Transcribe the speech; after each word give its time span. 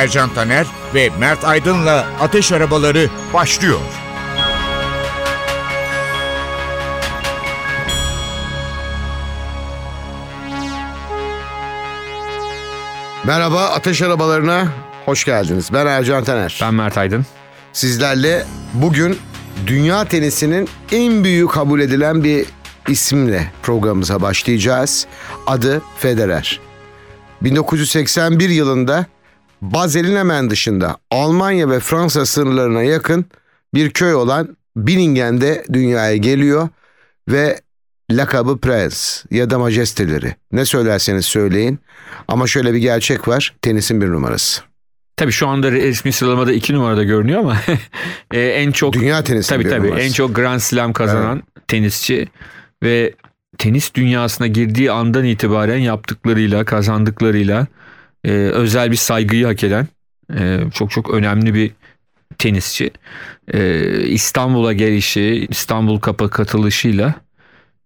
Ercan 0.00 0.34
Taner 0.34 0.66
ve 0.94 1.10
Mert 1.18 1.44
Aydın'la 1.44 2.06
Ateş 2.20 2.52
Arabaları 2.52 3.08
başlıyor. 3.34 3.80
Merhaba 13.24 13.60
Ateş 13.60 14.02
Arabalarına 14.02 14.68
hoş 15.04 15.24
geldiniz. 15.24 15.68
Ben 15.72 15.86
Ercan 15.86 16.24
Taner. 16.24 16.58
Ben 16.62 16.74
Mert 16.74 16.98
Aydın. 16.98 17.26
Sizlerle 17.72 18.44
bugün 18.74 19.18
dünya 19.66 20.04
tenisinin 20.04 20.68
en 20.92 21.24
büyük 21.24 21.50
kabul 21.50 21.80
edilen 21.80 22.24
bir 22.24 22.46
isimle 22.88 23.52
programımıza 23.62 24.22
başlayacağız. 24.22 25.06
Adı 25.46 25.82
Federer. 25.98 26.60
1981 27.42 28.48
yılında 28.48 29.06
Basel'in 29.62 30.16
hemen 30.16 30.50
dışında 30.50 30.96
Almanya 31.10 31.70
ve 31.70 31.80
Fransa 31.80 32.26
sınırlarına 32.26 32.82
yakın 32.82 33.24
bir 33.74 33.90
köy 33.90 34.14
olan 34.14 34.56
Binningen'de 34.76 35.64
dünyaya 35.72 36.16
geliyor 36.16 36.68
ve 37.28 37.60
lakabı 38.10 38.58
Prens 38.58 39.24
ya 39.30 39.50
da 39.50 39.58
majesteleri. 39.58 40.34
Ne 40.52 40.64
söylerseniz 40.64 41.24
söyleyin 41.26 41.78
ama 42.28 42.46
şöyle 42.46 42.74
bir 42.74 42.78
gerçek 42.78 43.28
var 43.28 43.54
tenisin 43.62 44.00
bir 44.00 44.06
numarası. 44.06 44.62
Tabii 45.16 45.32
şu 45.32 45.48
anda 45.48 45.72
resmi 45.72 46.12
sıralamada 46.12 46.52
iki 46.52 46.74
numarada 46.74 47.04
görünüyor 47.04 47.40
ama 47.40 47.56
e, 48.34 48.40
en 48.40 48.72
çok 48.72 48.92
Dünya 48.92 49.24
tenisi 49.24 49.48
tabii 49.48 49.68
tabii 49.68 49.86
numarası. 49.86 50.06
en 50.06 50.12
çok 50.12 50.36
Grand 50.36 50.60
Slam 50.60 50.92
kazanan 50.92 51.42
tenisçi 51.68 52.28
ve 52.82 53.14
tenis 53.58 53.94
dünyasına 53.94 54.46
girdiği 54.46 54.90
andan 54.92 55.24
itibaren 55.24 55.78
yaptıklarıyla, 55.78 56.64
kazandıklarıyla 56.64 57.66
e, 58.24 58.30
özel 58.32 58.90
bir 58.90 58.96
saygıyı 58.96 59.46
hak 59.46 59.64
eden 59.64 59.88
e, 60.38 60.60
çok 60.74 60.90
çok 60.90 61.10
önemli 61.10 61.54
bir 61.54 61.70
tenisçi. 62.38 62.90
E, 63.52 63.84
İstanbul'a 64.00 64.72
gelişi, 64.72 65.46
İstanbul 65.50 66.00
Kapı 66.00 66.30
katılışıyla 66.30 67.14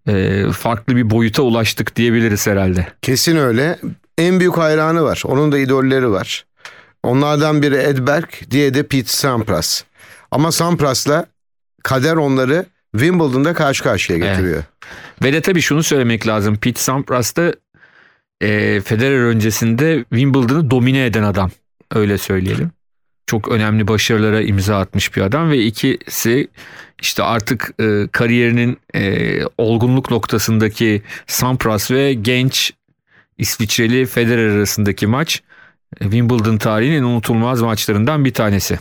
e, 0.09 0.45
farklı 0.53 0.97
bir 0.97 1.11
boyuta 1.11 1.43
ulaştık 1.43 1.97
diyebiliriz 1.97 2.47
herhalde. 2.47 2.87
Kesin 3.03 3.37
öyle. 3.37 3.79
En 4.19 4.41
büyük 4.41 4.57
hayranı 4.57 5.03
var. 5.03 5.23
Onun 5.25 5.53
da 5.53 5.59
idolleri 5.59 6.11
var. 6.11 6.45
Onlardan 7.03 7.63
biri 7.63 7.77
Edberg, 7.77 8.25
diğeri 8.51 8.75
de 8.75 8.83
Pete 8.83 9.09
Sampras. 9.09 9.85
Ama 10.31 10.53
Sampras'la 10.53 11.27
kader 11.83 12.15
onları 12.17 12.67
Wimbledon'da 12.93 13.55
karşı 13.55 13.83
karşıya 13.83 14.19
getiriyor. 14.19 14.63
Ve 15.23 15.33
de 15.33 15.41
tabii 15.41 15.61
şunu 15.61 15.83
söylemek 15.83 16.27
lazım. 16.27 16.57
Pete 16.57 16.81
Sampras 16.81 17.37
da 17.37 17.55
e, 18.45 18.81
Federer 18.81 19.19
öncesinde 19.19 20.05
Wimbledon'ı 20.11 20.71
domine 20.71 21.07
eden 21.07 21.23
adam. 21.23 21.51
Öyle 21.95 22.19
söyleyelim. 22.19 22.71
Çok 23.27 23.49
önemli 23.49 23.89
başarılara 23.89 24.43
imza 24.43 24.79
atmış 24.79 25.17
bir 25.17 25.23
adam 25.23 25.51
ve 25.51 25.59
ikisi 25.59 26.49
işte 27.03 27.23
artık 27.23 27.75
e, 27.81 28.09
kariyerinin 28.13 28.79
e, 28.95 29.41
olgunluk 29.59 30.11
noktasındaki 30.11 31.03
Sampras 31.27 31.91
ve 31.91 32.15
genç 32.15 32.73
İsviçreli 33.39 34.07
Federer 34.07 34.49
arasındaki 34.49 35.07
maç 35.07 35.43
e, 36.01 36.05
Wimbledon 36.05 36.59
tarihinin 36.59 37.03
unutulmaz 37.03 37.63
maçlarından 37.63 38.25
bir 38.25 38.35
tanesi. 38.35 38.79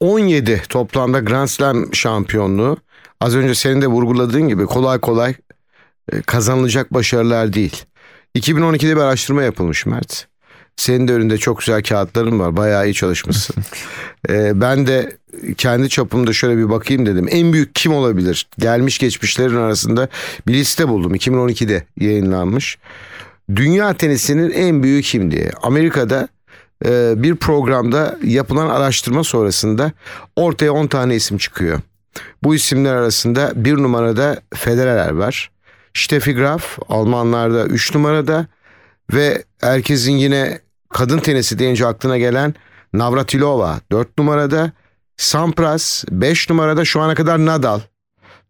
17 0.00 0.62
toplamda 0.68 1.20
Grand 1.20 1.48
Slam 1.48 1.94
şampiyonluğu. 1.94 2.76
Az 3.20 3.36
önce 3.36 3.54
senin 3.54 3.82
de 3.82 3.86
vurguladığın 3.86 4.48
gibi 4.48 4.66
kolay 4.66 5.00
kolay 5.00 5.34
e, 6.12 6.22
kazanılacak 6.22 6.94
başarılar 6.94 7.52
değil. 7.52 7.84
2012'de 8.36 8.96
bir 8.96 9.00
araştırma 9.00 9.42
yapılmış 9.42 9.86
Mert. 9.86 10.26
Senin 10.76 11.08
de 11.08 11.12
önünde 11.12 11.38
çok 11.38 11.58
güzel 11.58 11.82
kağıtların 11.82 12.38
var. 12.38 12.56
Bayağı 12.56 12.88
iyi 12.88 12.94
çalışmışsın. 12.94 13.56
E, 14.28 14.60
ben 14.60 14.86
de 14.86 15.16
kendi 15.56 15.88
çapımda 15.88 16.32
şöyle 16.32 16.58
bir 16.58 16.70
bakayım 16.70 17.06
dedim. 17.06 17.26
En 17.30 17.52
büyük 17.52 17.74
kim 17.74 17.94
olabilir? 17.94 18.46
Gelmiş 18.58 18.98
geçmişlerin 18.98 19.56
arasında 19.56 20.08
bir 20.46 20.54
liste 20.54 20.88
buldum. 20.88 21.14
2012'de 21.14 21.86
yayınlanmış. 22.00 22.78
Dünya 23.56 23.94
tenisinin 23.94 24.50
en 24.50 24.82
büyüğü 24.82 25.02
kim 25.02 25.30
diye. 25.30 25.50
Amerika'da 25.62 26.28
e, 26.86 27.14
bir 27.16 27.36
programda 27.36 28.18
yapılan 28.24 28.68
araştırma 28.68 29.24
sonrasında 29.24 29.92
ortaya 30.36 30.70
10 30.70 30.86
tane 30.86 31.16
isim 31.16 31.38
çıkıyor. 31.38 31.80
Bu 32.42 32.54
isimler 32.54 32.94
arasında 32.94 33.52
bir 33.54 33.74
numarada 33.74 34.40
Federer 34.54 35.10
var. 35.10 35.50
Steffi 35.94 36.34
Graf 36.34 36.78
Almanlarda 36.88 37.66
3 37.66 37.94
numarada 37.94 38.46
ve 39.12 39.44
herkesin 39.60 40.12
yine 40.12 40.60
kadın 40.88 41.18
tenisi 41.18 41.58
deyince 41.58 41.86
aklına 41.86 42.18
gelen 42.18 42.54
Navratilova 42.92 43.80
4 43.92 44.18
numarada. 44.18 44.72
Sampras 45.16 46.04
5 46.10 46.50
numarada 46.50 46.84
şu 46.84 47.00
ana 47.00 47.14
kadar 47.14 47.46
Nadal. 47.46 47.80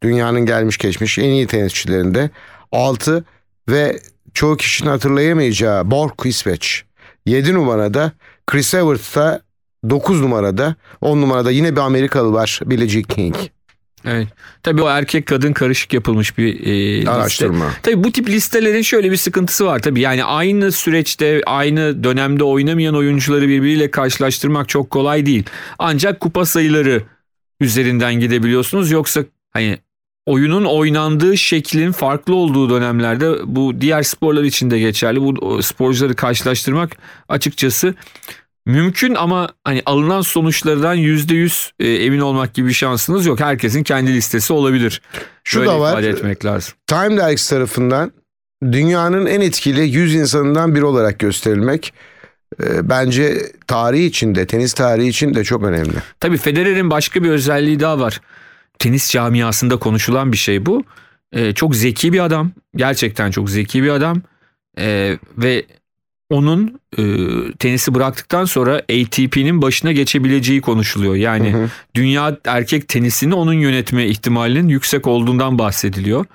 Dünyanın 0.02 0.46
gelmiş 0.46 0.78
geçmiş 0.78 1.18
en 1.18 1.30
iyi 1.30 1.46
tenisçilerinde 1.46 2.30
6 2.72 3.24
ve 3.68 4.00
çoğu 4.34 4.56
kişinin 4.56 4.90
hatırlayamayacağı 4.90 5.90
Borg 5.90 6.12
İsveç 6.24 6.84
7 7.26 7.54
numarada 7.54 8.12
Chris 8.46 8.74
Evert 8.74 9.16
da 9.16 9.42
9 9.90 10.20
numarada 10.20 10.74
10 11.00 11.20
numarada 11.20 11.50
yine 11.50 11.72
bir 11.76 11.80
Amerikalı 11.80 12.32
var 12.32 12.60
Billie 12.66 12.88
Jean 12.88 13.02
King. 13.02 13.36
Evet. 14.04 14.28
Tabii 14.62 14.82
o 14.82 14.88
erkek 14.88 15.26
kadın 15.26 15.52
karışık 15.52 15.92
yapılmış 15.92 16.38
bir 16.38 16.66
e, 16.66 16.96
liste. 16.96 17.10
Araştırma. 17.10 17.70
Tabii 17.82 18.04
bu 18.04 18.12
tip 18.12 18.28
listelerin 18.28 18.82
şöyle 18.82 19.10
bir 19.10 19.16
sıkıntısı 19.16 19.66
var 19.66 19.78
tabii. 19.78 20.00
Yani 20.00 20.24
aynı 20.24 20.72
süreçte, 20.72 21.42
aynı 21.46 22.04
dönemde 22.04 22.44
oynamayan 22.44 22.94
oyuncuları 22.94 23.48
birbiriyle 23.48 23.90
karşılaştırmak 23.90 24.68
çok 24.68 24.90
kolay 24.90 25.26
değil. 25.26 25.44
Ancak 25.78 26.20
kupa 26.20 26.46
sayıları 26.46 27.02
üzerinden 27.60 28.14
gidebiliyorsunuz. 28.14 28.90
Yoksa 28.90 29.24
hani 29.52 29.78
oyunun 30.26 30.64
oynandığı 30.64 31.38
şeklin 31.38 31.92
farklı 31.92 32.34
olduğu 32.34 32.70
dönemlerde 32.70 33.30
bu 33.44 33.80
diğer 33.80 34.02
sporlar 34.02 34.42
için 34.42 34.70
de 34.70 34.78
geçerli. 34.78 35.20
Bu 35.20 35.62
sporcuları 35.62 36.14
karşılaştırmak 36.14 36.96
açıkçası 37.28 37.94
mümkün 38.66 39.14
ama 39.14 39.48
hani 39.64 39.82
alınan 39.86 40.20
sonuçlardan 40.20 40.96
%100 40.96 41.70
e, 41.80 41.88
emin 41.88 42.20
olmak 42.20 42.54
gibi 42.54 42.68
bir 42.68 42.72
şansınız 42.74 43.26
yok. 43.26 43.40
Herkesin 43.40 43.82
kendi 43.82 44.14
listesi 44.14 44.52
olabilir. 44.52 45.02
Şu 45.44 45.58
Böyle 45.60 45.70
da 45.70 45.80
var. 45.80 45.92
ifade 45.92 46.08
etmek 46.08 46.44
lazım. 46.44 46.74
Time 46.86 47.16
Dergisi 47.16 47.50
tarafından 47.50 48.12
dünyanın 48.72 49.26
en 49.26 49.40
etkili 49.40 49.80
100 49.80 50.14
insanından 50.14 50.74
biri 50.74 50.84
olarak 50.84 51.18
gösterilmek 51.18 51.92
e, 52.62 52.88
bence 52.88 53.52
tarihi 53.66 54.04
için 54.04 54.34
de 54.34 54.46
tenis 54.46 54.72
tarihi 54.72 55.08
için 55.08 55.34
de 55.34 55.44
çok 55.44 55.62
önemli. 55.62 55.94
Tabii 56.20 56.36
Federer'in 56.36 56.90
başka 56.90 57.24
bir 57.24 57.30
özelliği 57.30 57.80
daha 57.80 58.00
var. 58.00 58.20
Tenis 58.78 59.10
camiasında 59.10 59.76
konuşulan 59.76 60.32
bir 60.32 60.36
şey 60.36 60.66
bu. 60.66 60.84
Ee, 61.32 61.52
çok 61.52 61.76
zeki 61.76 62.12
bir 62.12 62.24
adam. 62.24 62.50
Gerçekten 62.76 63.30
çok 63.30 63.50
zeki 63.50 63.82
bir 63.82 63.88
adam. 63.88 64.22
Ee, 64.78 65.18
ve 65.38 65.64
onun 66.30 66.80
e, 66.98 67.02
tenisi 67.58 67.94
bıraktıktan 67.94 68.44
sonra 68.44 68.74
ATP'nin 68.76 69.62
başına 69.62 69.92
geçebileceği 69.92 70.60
konuşuluyor. 70.60 71.14
Yani 71.14 71.52
Hı 71.52 71.58
hı. 71.58 71.70
dünya 71.94 72.36
erkek 72.44 72.88
tenisini 72.88 73.34
onun 73.34 73.52
yönetme 73.52 74.06
ihtimalinin 74.06 74.68
yüksek 74.68 75.06
olduğundan 75.06 75.58
bahsediliyor. 75.58 76.26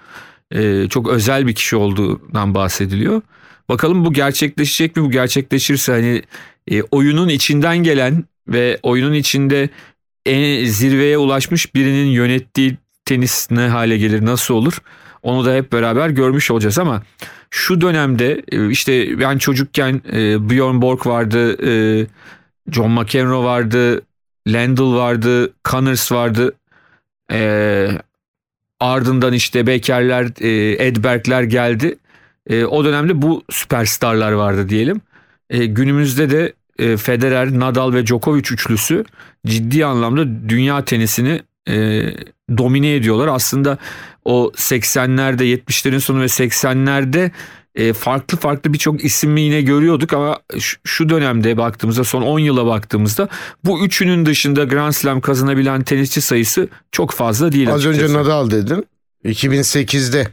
Ee, 0.55 0.87
çok 0.89 1.09
özel 1.09 1.47
bir 1.47 1.55
kişi 1.55 1.75
olduğundan 1.75 2.53
bahsediliyor. 2.55 3.21
Bakalım 3.69 4.05
bu 4.05 4.13
gerçekleşecek 4.13 4.95
mi? 4.95 5.03
Bu 5.03 5.11
gerçekleşirse 5.11 5.91
hani 5.91 6.23
e, 6.71 6.81
oyunun 6.81 7.29
içinden 7.29 7.77
gelen 7.77 8.23
ve 8.47 8.79
oyunun 8.83 9.13
içinde 9.13 9.69
en 10.25 10.65
zirveye 10.65 11.17
ulaşmış 11.17 11.75
birinin 11.75 12.07
yönettiği 12.07 12.77
tenis 13.05 13.51
ne 13.51 13.67
hale 13.67 13.97
gelir, 13.97 14.25
nasıl 14.25 14.53
olur? 14.53 14.81
Onu 15.23 15.45
da 15.45 15.53
hep 15.53 15.71
beraber 15.71 16.09
görmüş 16.09 16.51
olacağız 16.51 16.79
ama 16.79 17.03
şu 17.49 17.81
dönemde 17.81 18.41
e, 18.51 18.69
işte 18.69 19.19
ben 19.19 19.37
çocukken 19.37 20.01
e, 20.13 20.49
Björn 20.49 20.81
Borg 20.81 21.07
vardı, 21.07 21.67
e, 21.67 22.05
John 22.71 22.91
McEnroe 22.91 23.43
vardı, 23.43 24.01
Lendl 24.53 24.95
vardı, 24.95 25.53
Connors 25.65 26.11
vardı. 26.11 26.53
E, 27.31 27.89
ardından 28.79 29.33
işte 29.33 29.67
Bekerler, 29.67 30.25
e, 30.41 30.85
Edbergler 30.87 31.43
geldi. 31.43 31.97
O 32.69 32.85
dönemde 32.85 33.21
bu 33.21 33.43
süperstarlar 33.49 34.31
vardı 34.31 34.69
diyelim. 34.69 35.01
Günümüzde 35.49 36.29
de 36.29 36.53
Federer, 36.97 37.59
Nadal 37.59 37.93
ve 37.93 38.05
Djokovic 38.05 38.39
üçlüsü 38.39 39.05
ciddi 39.47 39.85
anlamda 39.85 40.49
dünya 40.49 40.85
tenisini 40.85 41.41
e, 41.69 42.05
domine 42.57 42.95
ediyorlar. 42.95 43.27
Aslında 43.27 43.77
o 44.25 44.51
80'lerde 44.55 45.43
70'lerin 45.43 45.99
sonu 45.99 46.21
ve 46.21 46.25
80'lerde 46.25 47.31
e, 47.75 47.93
farklı 47.93 48.37
farklı 48.37 48.73
birçok 48.73 49.03
ismi 49.05 49.41
yine 49.41 49.61
görüyorduk 49.61 50.13
ama 50.13 50.39
şu 50.83 51.09
dönemde 51.09 51.57
baktığımızda 51.57 52.03
son 52.03 52.21
10 52.21 52.39
yıla 52.39 52.65
baktığımızda 52.65 53.29
bu 53.65 53.85
üçünün 53.85 54.25
dışında 54.25 54.63
Grand 54.63 54.91
Slam 54.91 55.21
kazanabilen 55.21 55.83
tenisçi 55.83 56.21
sayısı 56.21 56.67
çok 56.91 57.11
fazla 57.11 57.51
değil. 57.51 57.73
Az 57.73 57.85
açıkçası. 57.85 58.13
önce 58.13 58.19
Nadal 58.19 58.51
dedin. 58.51 58.85
2008'de 59.25 60.27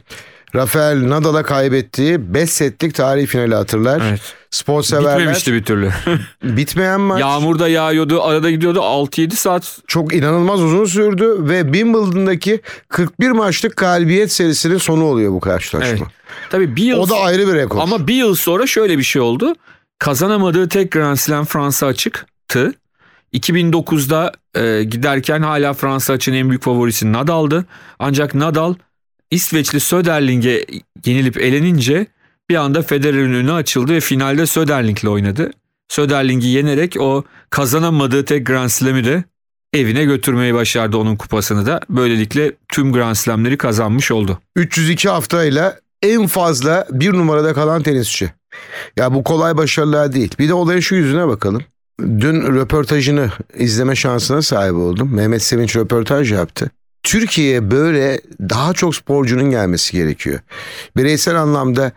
Rafael 0.57 1.09
Nadal'a 1.09 1.43
kaybettiği 1.43 2.33
5 2.33 2.49
setlik 2.49 2.95
tarihi 2.95 3.25
finali 3.25 3.55
hatırlar. 3.55 4.01
Evet. 4.09 4.21
Spor 4.51 4.83
severler. 4.83 5.19
Bitmemişti 5.19 5.53
bir 5.53 5.63
türlü. 5.63 5.89
Bitmeyen 6.43 7.01
maç. 7.01 7.21
Yağmur 7.21 7.59
da 7.59 7.67
yağıyordu, 7.67 8.23
arada 8.23 8.51
gidiyordu 8.51 8.79
6-7 8.79 9.31
saat. 9.31 9.77
Çok 9.87 10.13
inanılmaz 10.13 10.61
uzun 10.61 10.85
sürdü 10.85 11.35
ve 11.39 11.61
Wimbledon'daki 11.61 12.61
41 12.89 13.31
maçlık 13.31 13.77
galibiyet 13.77 14.31
serisinin 14.31 14.77
sonu 14.77 15.03
oluyor 15.03 15.31
bu 15.31 15.39
karşılaşma. 15.39 15.89
Evet. 15.89 16.01
Tabii 16.49 16.75
bir 16.75 16.83
yıl 16.83 16.99
O 16.99 17.09
da 17.09 17.15
ayrı 17.19 17.47
bir 17.47 17.53
rekor. 17.53 17.81
Ama 17.81 18.07
bir 18.07 18.15
yıl 18.15 18.35
sonra 18.35 18.67
şöyle 18.67 18.97
bir 18.97 19.03
şey 19.03 19.21
oldu. 19.21 19.55
Kazanamadığı 19.99 20.69
tek 20.69 20.91
Grand 20.91 21.17
Slam 21.17 21.45
Fransa 21.45 21.87
açıktı. 21.87 22.73
2009'da 23.33 24.31
e, 24.55 24.83
giderken 24.83 25.41
hala 25.41 25.73
Fransa 25.73 26.13
açın 26.13 26.33
en 26.33 26.49
büyük 26.49 26.63
favorisi 26.63 27.13
Nadal'dı. 27.13 27.65
Ancak 27.99 28.35
Nadal 28.35 28.73
İsveçli 29.31 29.79
Söderling'e 29.79 30.65
yenilip 31.05 31.37
elenince 31.37 32.07
bir 32.49 32.55
anda 32.55 32.81
Federer'in 32.81 33.33
önü 33.33 33.51
açıldı 33.51 33.93
ve 33.93 33.99
finalde 33.99 34.45
Söderling'le 34.45 35.05
oynadı. 35.07 35.51
Söderling'i 35.89 36.47
yenerek 36.47 36.95
o 36.99 37.23
kazanamadığı 37.49 38.25
tek 38.25 38.45
Grand 38.45 38.69
Slam'i 38.69 39.05
de 39.05 39.23
evine 39.73 40.03
götürmeyi 40.03 40.53
başardı 40.53 40.97
onun 40.97 41.15
kupasını 41.15 41.65
da. 41.65 41.79
Böylelikle 41.89 42.51
tüm 42.69 42.93
Grand 42.93 43.15
Slam'leri 43.15 43.57
kazanmış 43.57 44.11
oldu. 44.11 44.39
302 44.55 45.09
haftayla 45.09 45.79
en 46.01 46.27
fazla 46.27 46.87
bir 46.91 47.13
numarada 47.13 47.53
kalan 47.53 47.83
tenisçi. 47.83 48.31
Ya 48.97 49.13
bu 49.13 49.23
kolay 49.23 49.57
başarılar 49.57 50.13
değil. 50.13 50.35
Bir 50.39 50.49
de 50.49 50.53
olayın 50.53 50.79
şu 50.79 50.95
yüzüne 50.95 51.27
bakalım. 51.27 51.61
Dün 51.99 52.41
röportajını 52.55 53.31
izleme 53.53 53.95
şansına 53.95 54.41
sahip 54.41 54.75
oldum. 54.75 55.15
Mehmet 55.15 55.43
Sevinç 55.43 55.75
röportaj 55.75 56.31
yaptı. 56.31 56.71
Türkiye'ye 57.07 57.71
böyle 57.71 58.21
daha 58.41 58.73
çok 58.73 58.95
sporcunun 58.95 59.49
gelmesi 59.49 59.97
gerekiyor. 59.97 60.39
Bireysel 60.97 61.35
anlamda 61.35 61.91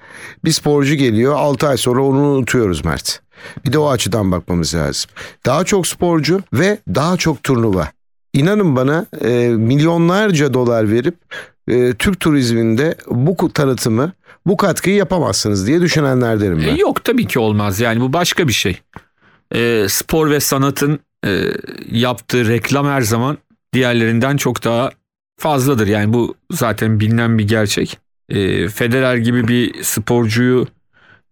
bir 0.44 0.52
sporcu 0.52 0.94
geliyor 0.94 1.34
6 1.36 1.68
ay 1.68 1.76
sonra 1.76 2.02
onu 2.02 2.18
unutuyoruz 2.18 2.84
Mert. 2.84 3.20
Bir 3.64 3.72
de 3.72 3.78
o 3.78 3.90
açıdan 3.90 4.32
bakmamız 4.32 4.74
lazım. 4.74 5.10
Daha 5.46 5.64
çok 5.64 5.86
sporcu 5.86 6.42
ve 6.52 6.78
daha 6.88 7.16
çok 7.16 7.42
turnuva. 7.42 7.88
İnanın 8.32 8.76
bana 8.76 9.06
e, 9.24 9.48
milyonlarca 9.48 10.54
dolar 10.54 10.90
verip 10.90 11.14
e, 11.68 11.94
Türk 11.94 12.20
turizminde 12.20 12.94
bu 13.06 13.52
tanıtımı, 13.52 14.12
bu 14.46 14.56
katkıyı 14.56 14.96
yapamazsınız 14.96 15.66
diye 15.66 15.80
düşünenlerdenim 15.80 16.58
ben. 16.58 16.76
E, 16.76 16.78
yok 16.78 17.04
tabii 17.04 17.26
ki 17.26 17.38
olmaz 17.38 17.80
yani 17.80 18.00
bu 18.00 18.12
başka 18.12 18.48
bir 18.48 18.52
şey. 18.52 18.80
E, 19.54 19.86
spor 19.88 20.30
ve 20.30 20.40
sanatın 20.40 21.00
e, 21.26 21.42
yaptığı 21.90 22.48
reklam 22.48 22.86
her 22.86 23.00
zaman 23.00 23.38
diğerlerinden 23.72 24.36
çok 24.36 24.64
daha 24.64 24.90
fazladır. 25.40 25.86
Yani 25.86 26.12
bu 26.12 26.34
zaten 26.50 27.00
bilinen 27.00 27.38
bir 27.38 27.48
gerçek. 27.48 27.98
E, 28.28 28.68
Federer 28.68 29.16
gibi 29.16 29.48
bir 29.48 29.82
sporcuyu 29.82 30.66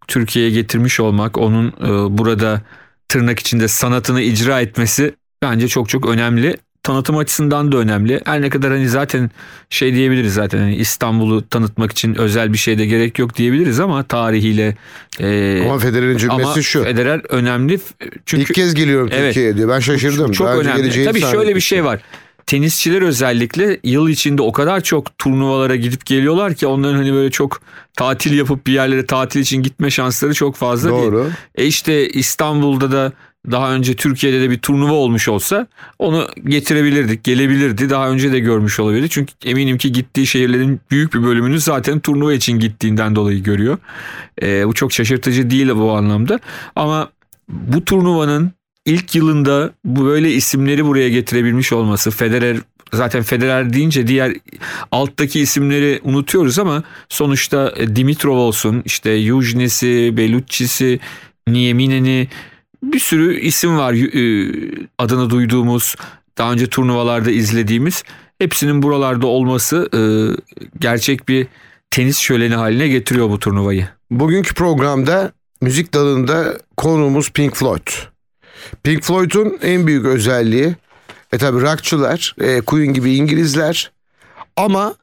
Türkiye'ye 0.07 0.51
getirmiş 0.51 0.99
olmak, 0.99 1.37
onun 1.37 1.67
e, 1.67 2.17
burada 2.17 2.61
tırnak 3.09 3.39
içinde 3.39 3.67
sanatını 3.67 4.21
icra 4.21 4.61
etmesi 4.61 5.13
bence 5.41 5.67
çok 5.67 5.89
çok 5.89 6.09
önemli. 6.09 6.57
Tanıtım 6.83 7.17
açısından 7.17 7.71
da 7.71 7.77
önemli. 7.77 8.21
Her 8.25 8.41
ne 8.41 8.49
kadar 8.49 8.71
hani 8.71 8.89
zaten 8.89 9.29
şey 9.69 9.93
diyebiliriz 9.93 10.33
zaten 10.33 10.59
hani 10.59 10.75
İstanbul'u 10.75 11.47
tanıtmak 11.47 11.91
için 11.91 12.15
özel 12.15 12.53
bir 12.53 12.57
şey 12.57 12.77
de 12.77 12.85
gerek 12.85 13.19
yok 13.19 13.35
diyebiliriz 13.35 13.79
ama 13.79 14.03
tarihiyle 14.03 14.75
e, 15.19 15.61
ama 15.65 15.79
Federer'in 15.79 16.17
cümlesi 16.17 16.43
ama 16.43 16.61
şu. 16.61 16.83
Federer 16.83 17.21
önemli 17.29 17.79
çünkü 18.25 18.43
ilk 18.43 18.53
kez 18.53 18.73
geliyorum 18.73 19.09
evet, 19.11 19.25
Türkiye'ye 19.25 19.57
diyor. 19.57 19.69
Ben 19.69 19.79
şaşırdım. 19.79 20.31
Çok 20.31 20.47
Daha 20.47 20.57
önemli. 20.57 21.05
Tabii 21.05 21.21
şöyle 21.21 21.55
bir 21.55 21.61
şey 21.61 21.83
var 21.83 22.01
tenisçiler 22.49 23.01
özellikle 23.01 23.79
yıl 23.83 24.09
içinde 24.09 24.41
o 24.41 24.51
kadar 24.51 24.81
çok 24.81 25.17
turnuvalara 25.17 25.75
gidip 25.75 26.05
geliyorlar 26.05 26.53
ki 26.53 26.67
onların 26.67 26.95
hani 26.95 27.13
böyle 27.13 27.31
çok 27.31 27.61
tatil 27.97 28.37
yapıp 28.37 28.67
bir 28.67 28.73
yerlere 28.73 29.05
tatil 29.05 29.39
için 29.39 29.63
gitme 29.63 29.89
şansları 29.89 30.33
çok 30.33 30.55
fazla 30.55 30.89
Doğru. 30.89 31.23
değil. 31.23 31.33
E 31.55 31.65
işte 31.65 32.09
İstanbul'da 32.09 32.91
da 32.91 33.11
daha 33.51 33.73
önce 33.73 33.95
Türkiye'de 33.95 34.41
de 34.41 34.49
bir 34.49 34.59
turnuva 34.59 34.91
olmuş 34.91 35.27
olsa 35.27 35.67
onu 35.99 36.27
getirebilirdik, 36.45 37.23
gelebilirdi. 37.23 37.89
Daha 37.89 38.09
önce 38.09 38.31
de 38.31 38.39
görmüş 38.39 38.79
olabilirdi. 38.79 39.09
Çünkü 39.09 39.33
eminim 39.45 39.77
ki 39.77 39.91
gittiği 39.91 40.27
şehirlerin 40.27 40.81
büyük 40.91 41.13
bir 41.13 41.23
bölümünü 41.23 41.59
zaten 41.59 41.99
turnuva 41.99 42.33
için 42.33 42.59
gittiğinden 42.59 43.15
dolayı 43.15 43.43
görüyor. 43.43 43.77
E, 44.41 44.67
bu 44.67 44.73
çok 44.73 44.91
şaşırtıcı 44.91 45.49
değil 45.49 45.69
bu 45.75 45.91
anlamda. 45.91 46.39
Ama 46.75 47.09
bu 47.49 47.85
turnuvanın 47.85 48.51
ilk 48.89 49.15
yılında 49.15 49.73
bu 49.85 50.05
böyle 50.05 50.31
isimleri 50.31 50.85
buraya 50.85 51.09
getirebilmiş 51.09 51.73
olması 51.73 52.11
Federer 52.11 52.57
zaten 52.93 53.23
Federer 53.23 53.73
deyince 53.73 54.07
diğer 54.07 54.33
alttaki 54.91 55.39
isimleri 55.39 55.99
unutuyoruz 56.03 56.59
ama 56.59 56.83
sonuçta 57.09 57.73
e, 57.77 57.95
Dimitrov 57.95 58.37
olsun 58.37 58.81
işte 58.85 59.11
Yujnes'i, 59.11 60.13
Bellucci'si, 60.17 60.99
Nieminen'i 61.47 62.27
bir 62.83 62.99
sürü 62.99 63.39
isim 63.39 63.77
var 63.77 63.93
e, 63.93 64.51
adını 64.97 65.29
duyduğumuz 65.29 65.95
daha 66.37 66.51
önce 66.51 66.67
turnuvalarda 66.67 67.31
izlediğimiz 67.31 68.03
hepsinin 68.39 68.83
buralarda 68.83 69.27
olması 69.27 69.89
e, 69.93 70.01
gerçek 70.79 71.29
bir 71.29 71.47
tenis 71.91 72.19
şöleni 72.19 72.55
haline 72.55 72.87
getiriyor 72.87 73.29
bu 73.29 73.39
turnuvayı. 73.39 73.87
Bugünkü 74.11 74.53
programda 74.53 75.31
müzik 75.61 75.93
dalında 75.93 76.57
konuğumuz 76.77 77.31
Pink 77.31 77.55
Floyd. 77.55 77.87
Pink 78.83 79.03
Floyd'un 79.03 79.57
en 79.61 79.87
büyük 79.87 80.05
özelliği 80.05 80.75
e 81.31 81.37
tabi 81.37 81.61
rockçılar, 81.61 82.35
e, 82.41 82.61
Queen 82.61 82.93
gibi 82.93 83.15
İngilizler 83.15 83.91
ama 84.55 84.95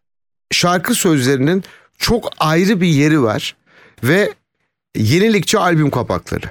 şarkı 0.51 0.95
sözlerinin 0.95 1.65
çok 1.99 2.31
ayrı 2.39 2.81
bir 2.81 2.87
yeri 2.87 3.23
var 3.23 3.57
ve 4.05 4.35
yenilikçi 4.97 5.59
albüm 5.59 5.91
kapakları. 5.91 6.47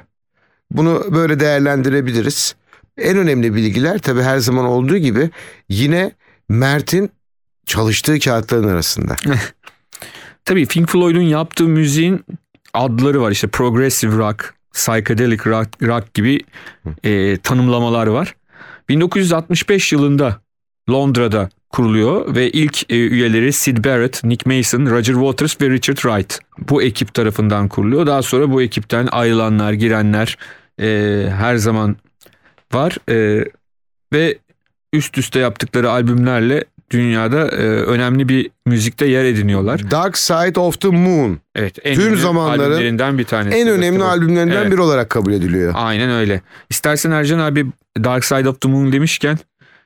Bunu 0.71 1.05
böyle 1.11 1.39
değerlendirebiliriz. 1.39 2.55
En 2.97 3.17
önemli 3.17 3.55
bilgiler 3.55 3.99
tabi 3.99 4.21
her 4.21 4.37
zaman 4.37 4.65
olduğu 4.65 4.97
gibi 4.97 5.29
yine 5.69 6.11
Mert'in 6.49 7.11
çalıştığı 7.65 8.19
kağıtların 8.19 8.67
arasında. 8.67 9.15
tabii 10.45 10.65
Pink 10.65 10.89
Floyd'un 10.89 11.21
yaptığı 11.21 11.67
müziğin 11.67 12.25
adları 12.73 13.21
var 13.21 13.31
işte 13.31 13.47
progressive 13.47 14.17
rock, 14.17 14.53
psychedelic 14.75 15.45
rock, 15.45 15.67
rock 15.81 16.13
gibi 16.13 16.39
e, 17.03 17.37
tanımlamalar 17.37 18.07
var. 18.07 18.35
1965 18.89 19.91
yılında 19.91 20.41
Londra'da 20.89 21.49
kuruluyor 21.69 22.35
ve 22.35 22.51
ilk 22.51 22.91
e, 22.91 22.95
üyeleri 22.95 23.53
Sid 23.53 23.85
Barrett, 23.85 24.23
Nick 24.23 24.57
Mason, 24.57 24.85
Roger 24.85 25.13
Waters 25.13 25.61
ve 25.61 25.69
Richard 25.69 25.97
Wright. 25.97 26.39
Bu 26.69 26.83
ekip 26.83 27.13
tarafından 27.13 27.67
kuruluyor. 27.67 28.07
Daha 28.07 28.21
sonra 28.21 28.51
bu 28.51 28.61
ekipten 28.61 29.07
ayrılanlar, 29.11 29.73
girenler 29.73 30.37
e, 30.81 30.87
her 31.37 31.55
zaman 31.55 31.95
var 32.73 32.97
e, 33.09 33.45
ve 34.13 34.37
üst 34.93 35.17
üste 35.17 35.39
yaptıkları 35.39 35.91
albümlerle 35.91 36.65
dünyada 36.91 37.47
e, 37.47 37.65
önemli 37.65 38.29
bir 38.29 38.49
müzikte 38.65 39.05
yer 39.05 39.25
ediniyorlar. 39.25 39.91
Dark 39.91 40.17
Side 40.17 40.59
of 40.59 40.81
the 40.81 40.87
Moon. 40.87 41.39
Evet, 41.55 41.79
en 41.83 41.95
Tüm 41.95 42.17
zamanların 42.17 43.17
bir 43.17 43.23
tanesi. 43.23 43.57
En 43.57 43.67
önemli 43.67 44.03
albümlerinden 44.03 44.61
evet. 44.61 44.71
biri 44.71 44.81
olarak 44.81 45.09
kabul 45.09 45.33
ediliyor. 45.33 45.73
Aynen 45.75 46.09
öyle. 46.09 46.41
İstersen 46.69 47.11
Ercan 47.11 47.39
abi 47.39 47.65
Dark 48.03 48.25
Side 48.25 48.49
of 48.49 48.61
the 48.61 48.67
Moon 48.67 48.91
demişken 48.91 49.37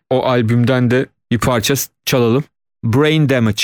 o 0.09 0.25
albümden 0.25 0.91
de 0.91 1.05
bir 1.31 1.39
parça 1.39 1.73
çalalım. 2.05 2.43
Brain 2.83 3.29
Damage. 3.29 3.63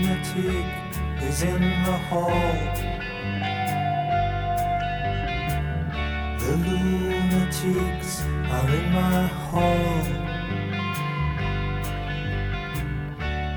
Lunatic 0.00 0.66
is 1.22 1.42
in 1.42 1.60
the 1.60 1.98
hall. 2.08 2.30
The 6.38 6.56
lunatics 6.66 8.22
are 8.50 8.70
in 8.70 8.92
my 8.92 9.26
hall. 9.26 10.02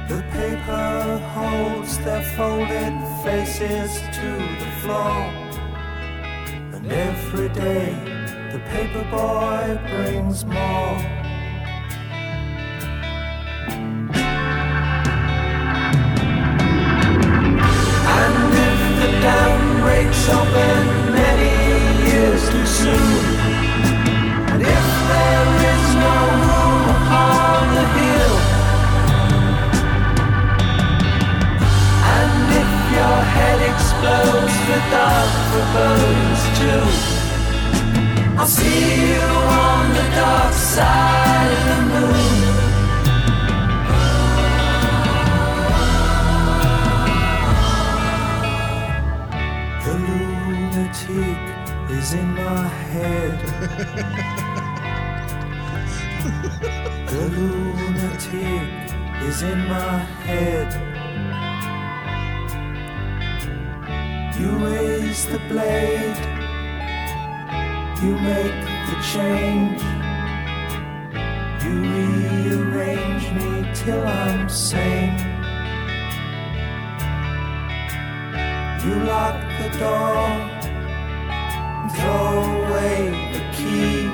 The 0.09 0.21
paper 0.31 1.17
holds 1.33 1.97
their 1.99 2.23
folded 2.35 2.95
faces 3.23 3.91
to 4.17 4.29
the 4.59 4.71
floor. 4.81 5.23
And 6.73 6.91
every 6.91 7.49
day 7.49 7.93
the 8.51 8.59
paper 8.69 9.03
boy 9.09 9.79
brings 9.89 10.45
more. 10.45 11.22
You 69.13 69.19
rearrange 71.61 73.29
me 73.33 73.71
till 73.75 74.03
I'm 74.07 74.49
sane. 74.49 75.19
You 78.83 78.95
lock 79.03 79.39
the 79.59 79.69
door, 79.77 80.25
throw 81.95 82.41
away 82.65 82.97
the 83.33 83.43
key. 83.53 84.09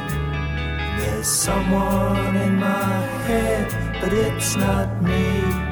There's 0.99 1.27
someone 1.27 2.35
in 2.35 2.55
my 2.57 2.99
head, 3.25 4.01
but 4.01 4.11
it's 4.11 4.57
not 4.57 5.01
me. 5.01 5.68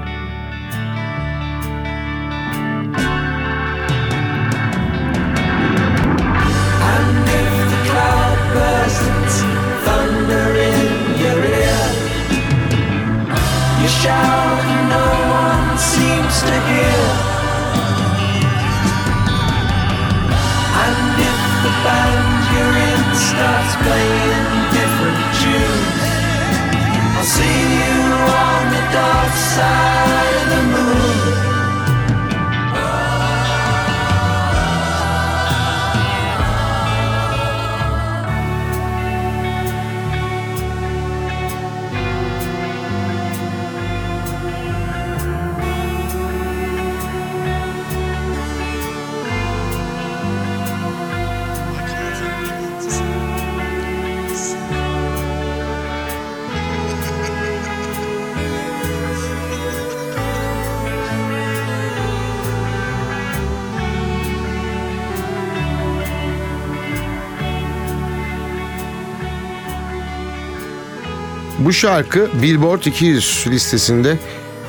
Şarkı 71.77 72.29
Billboard 72.41 72.84
200 72.86 73.46
listesinde 73.48 74.17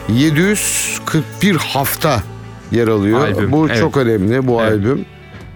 741 0.08 1.54
hafta 1.56 2.22
yer 2.72 2.88
alıyor. 2.88 3.20
Albüm, 3.20 3.52
bu 3.52 3.66
evet. 3.68 3.78
çok 3.78 3.96
önemli 3.96 4.46
bu 4.46 4.62
Evet. 4.62 4.72
albüm. 4.72 5.04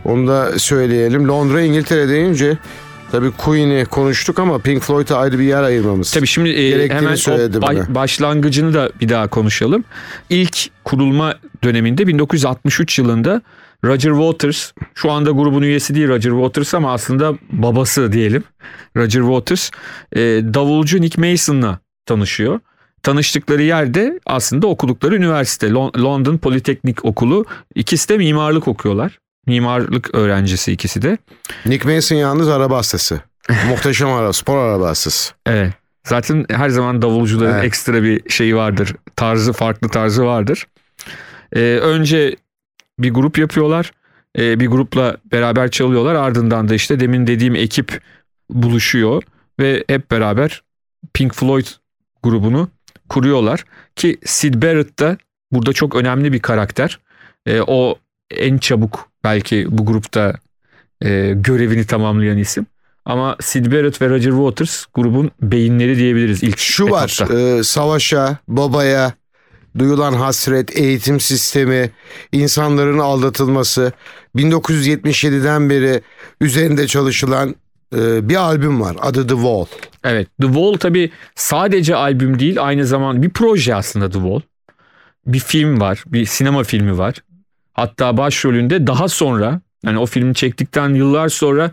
Onu 0.04 0.28
da 0.28 0.58
söyleyelim. 0.58 1.28
Londra 1.28 1.62
İngiltere 1.62 2.08
deyince 2.08 2.58
tabii 3.12 3.30
Queen'i 3.30 3.84
konuştuk 3.84 4.38
ama 4.38 4.58
Pink 4.58 4.82
Floyd'a 4.82 5.16
ayrı 5.16 5.38
bir 5.38 5.44
yer 5.44 5.62
ayırmamız. 5.62 6.12
Tabii 6.12 6.26
şimdi 6.26 6.50
e, 6.50 6.88
hemen 6.88 7.12
o 7.12 7.16
söyledi 7.16 7.56
ba- 7.56 7.62
bana. 7.62 7.94
başlangıcını 7.94 8.74
da 8.74 8.90
bir 9.00 9.08
daha 9.08 9.28
konuşalım. 9.28 9.84
İlk 10.30 10.70
kurulma 10.84 11.34
döneminde 11.64 12.06
1963 12.06 12.98
yılında 12.98 13.42
Roger 13.84 14.10
Waters, 14.10 14.72
şu 14.94 15.10
anda 15.10 15.30
grubun 15.30 15.62
üyesi 15.62 15.94
değil 15.94 16.08
Roger 16.08 16.30
Waters 16.30 16.74
ama 16.74 16.92
aslında 16.92 17.34
babası 17.52 18.12
diyelim. 18.12 18.44
Roger 18.96 19.20
Waters, 19.20 19.70
e, 20.12 20.20
davulcu 20.54 21.00
Nick 21.00 21.30
Mason'la 21.30 21.78
tanışıyor. 22.06 22.60
Tanıştıkları 23.02 23.62
yerde 23.62 24.20
aslında 24.26 24.66
okudukları 24.66 25.16
üniversite 25.16 25.66
Lon- 25.68 26.02
London 26.02 26.38
Politeknik 26.38 27.04
Okulu. 27.04 27.44
İkisi 27.74 28.08
de 28.08 28.16
mimarlık 28.16 28.68
okuyorlar. 28.68 29.18
Mimarlık 29.46 30.14
öğrencisi 30.14 30.72
ikisi 30.72 31.02
de. 31.02 31.18
Nick 31.66 31.94
Mason 31.94 32.16
yalnız 32.16 32.48
araba 32.48 32.76
hastası. 32.76 33.20
Muhteşem 33.68 34.08
araba, 34.12 34.32
spor 34.32 34.58
araba 34.58 34.88
hastası. 34.88 35.34
Evet. 35.46 35.72
Zaten 36.06 36.46
her 36.50 36.68
zaman 36.68 37.02
davulcuların 37.02 37.54
Evet. 37.54 37.64
ekstra 37.64 38.02
bir 38.02 38.30
şeyi 38.30 38.56
vardır. 38.56 38.94
Tarzı 39.16 39.52
farklı 39.52 39.88
tarzı 39.88 40.24
vardır. 40.24 40.66
Ee, 41.52 41.60
önce 41.82 42.36
bir 42.98 43.10
grup 43.10 43.38
yapıyorlar. 43.38 43.92
Ee, 44.38 44.60
bir 44.60 44.66
grupla 44.66 45.16
beraber 45.32 45.70
çalıyorlar. 45.70 46.14
Ardından 46.14 46.68
da 46.68 46.74
işte 46.74 47.00
demin 47.00 47.26
dediğim 47.26 47.54
ekip 47.54 48.00
buluşuyor 48.50 49.22
ve 49.60 49.84
hep 49.86 50.10
beraber 50.10 50.62
Pink 51.14 51.34
Floyd 51.34 51.66
grubunu 52.22 52.68
kuruyorlar. 53.08 53.64
Ki 53.96 54.18
Sid 54.24 54.62
Barrett 54.62 54.98
da 54.98 55.16
burada 55.52 55.72
çok 55.72 55.96
önemli 55.96 56.32
bir 56.32 56.40
karakter. 56.40 56.98
Ee, 57.46 57.60
o 57.66 57.98
en 58.30 58.58
çabuk 58.58 59.08
belki 59.24 59.66
bu 59.70 59.86
grupta 59.86 60.34
e, 61.00 61.32
görevini 61.36 61.86
tamamlayan 61.86 62.38
isim. 62.38 62.66
Ama 63.04 63.36
Sid 63.40 63.66
Barrett 63.66 64.02
ve 64.02 64.08
Roger 64.08 64.30
Waters 64.30 64.84
grubun 64.94 65.30
beyinleri 65.42 65.96
diyebiliriz 65.96 66.42
ilk 66.42 66.58
Şu 66.58 66.90
var, 66.90 67.14
etapta. 67.16 67.38
e, 67.40 67.62
savaşa, 67.62 68.36
babaya 68.48 69.12
duyulan 69.78 70.12
hasret, 70.12 70.76
eğitim 70.78 71.20
sistemi, 71.20 71.90
insanların 72.32 72.98
aldatılması, 72.98 73.92
1977'den 74.36 75.70
beri 75.70 76.02
üzerinde 76.40 76.86
çalışılan 76.86 77.54
e, 77.96 78.28
bir 78.28 78.36
albüm 78.36 78.80
var. 78.80 78.96
Adı 79.00 79.26
The 79.26 79.34
Wall. 79.34 79.64
Evet. 80.04 80.28
The 80.40 80.46
Wall 80.46 80.74
tabii 80.74 81.10
sadece 81.34 81.96
albüm 81.96 82.38
değil 82.38 82.56
aynı 82.62 82.86
zamanda 82.86 83.22
bir 83.22 83.30
proje 83.30 83.74
aslında 83.74 84.10
The 84.10 84.18
Wall. 84.18 84.40
Bir 85.26 85.38
film 85.38 85.80
var. 85.80 86.04
Bir 86.06 86.26
sinema 86.26 86.64
filmi 86.64 86.98
var. 86.98 87.14
Hatta 87.72 88.16
başrolünde 88.16 88.86
daha 88.86 89.08
sonra 89.08 89.60
yani 89.84 89.98
o 89.98 90.06
filmi 90.06 90.34
çektikten 90.34 90.94
yıllar 90.94 91.28
sonra 91.28 91.70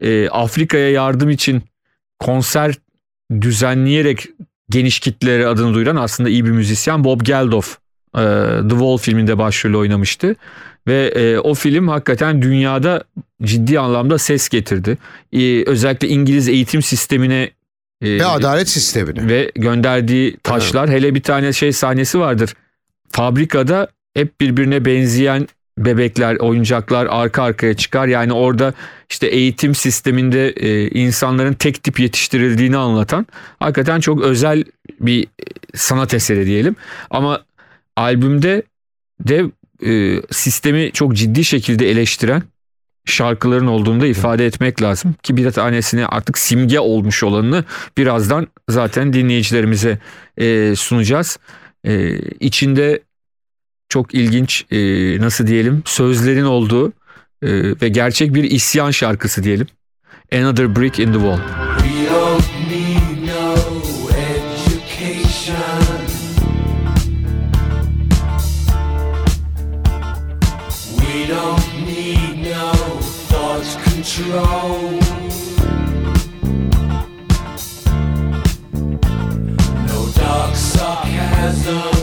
e, 0.00 0.28
Afrika'ya 0.28 0.90
yardım 0.90 1.30
için 1.30 1.62
konser 2.18 2.74
düzenleyerek 3.40 4.26
geniş 4.70 5.00
kitlelere 5.00 5.46
adını 5.46 5.74
duyuran 5.74 5.96
aslında 5.96 6.28
iyi 6.28 6.44
bir 6.44 6.50
müzisyen 6.50 7.04
Bob 7.04 7.20
Geldof 7.20 7.78
Ee, 8.16 8.20
The 8.62 8.68
Wall 8.68 8.96
filminde 8.96 9.38
başrol 9.38 9.74
oynamıştı. 9.80 10.36
Ve 10.88 11.06
e, 11.08 11.38
o 11.38 11.54
film 11.54 11.88
hakikaten 11.88 12.42
dünyada 12.42 13.04
ciddi 13.42 13.80
anlamda 13.80 14.18
ses 14.18 14.48
getirdi. 14.48 14.98
Ee, 15.32 15.64
özellikle 15.66 16.08
İngiliz 16.08 16.48
eğitim 16.48 16.82
sistemine 16.82 17.50
e, 18.02 18.18
Ve 18.18 18.26
adalet 18.26 18.68
sistemini. 18.68 19.28
ve 19.28 19.52
gönderdiği 19.54 20.36
taşlar 20.42 20.90
hele 20.90 21.14
bir 21.14 21.22
tane 21.22 21.52
şey 21.52 21.72
sahnesi 21.72 22.18
vardır. 22.18 22.54
Fabrikada 23.10 23.88
hep 24.14 24.40
birbirine 24.40 24.84
benzeyen 24.84 25.48
bebekler, 25.78 26.36
oyuncaklar 26.36 27.06
arka 27.06 27.42
arkaya 27.42 27.74
çıkar. 27.74 28.06
Yani 28.06 28.32
orada 28.32 28.74
işte 29.10 29.26
eğitim 29.26 29.74
sisteminde 29.74 30.48
e, 30.48 30.88
insanların 30.90 31.52
tek 31.52 31.82
tip 31.82 32.00
yetiştirildiğini 32.00 32.76
anlatan 32.76 33.26
hakikaten 33.58 34.00
çok 34.00 34.22
özel 34.22 34.64
bir 35.00 35.26
sanat 35.74 36.14
eseri 36.14 36.46
diyelim. 36.46 36.76
Ama 37.10 37.44
albümde 37.96 38.62
de 39.20 39.44
e, 39.86 40.22
sistemi 40.30 40.92
çok 40.92 41.14
ciddi 41.14 41.44
şekilde 41.44 41.90
eleştiren 41.90 42.42
şarkıların 43.04 43.66
olduğunu 43.66 44.00
da 44.00 44.06
ifade 44.06 44.46
etmek 44.46 44.82
lazım 44.82 45.14
ki 45.22 45.36
bir 45.36 45.50
tanesini 45.50 46.06
artık 46.06 46.38
simge 46.38 46.80
olmuş 46.80 47.22
olanını 47.22 47.64
birazdan 47.98 48.46
zaten 48.68 49.12
dinleyicilerimize 49.12 49.98
e, 50.38 50.76
sunacağız. 50.76 51.38
E, 51.84 52.18
içinde 52.18 53.00
çok 53.88 54.14
ilginç 54.14 54.64
e, 54.70 54.78
nasıl 55.20 55.46
diyelim 55.46 55.82
sözlerin 55.84 56.44
olduğu 56.44 56.92
e, 57.42 57.80
ve 57.82 57.88
gerçek 57.88 58.34
bir 58.34 58.44
isyan 58.44 58.90
şarkısı 58.90 59.42
diyelim. 59.42 59.66
Another 60.32 60.76
Brick 60.76 61.02
in 61.02 61.12
the 61.12 61.18
Wall. 61.18 61.38
No 79.86 80.06
dark 80.16 80.56
sarcasm 80.56 81.95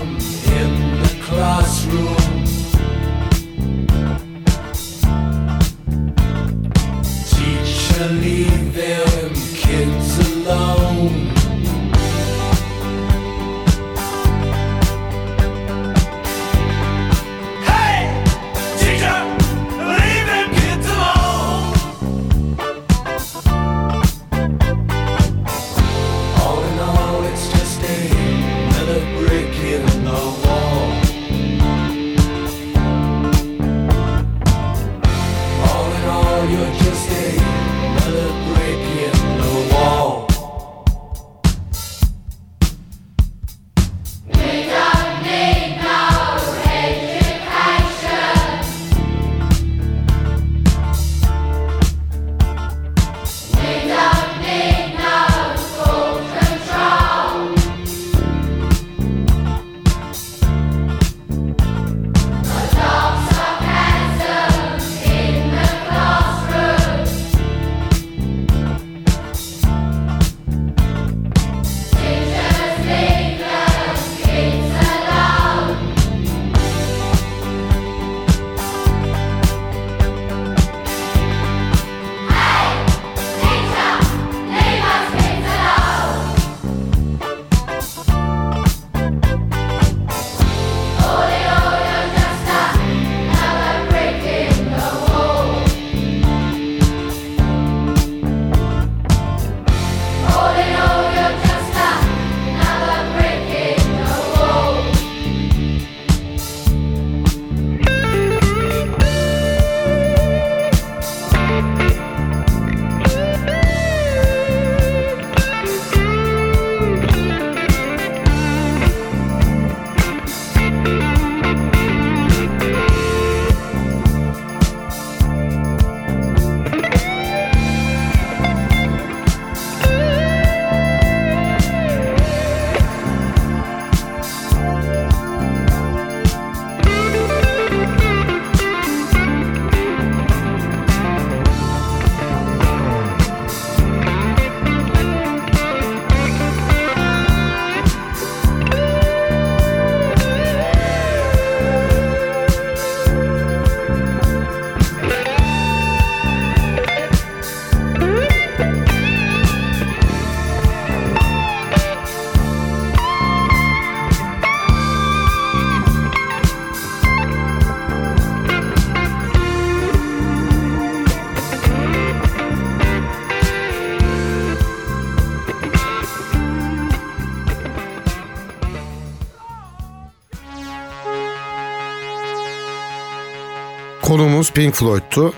Pink 184.53 184.75
Floyd'tu. 184.75 185.33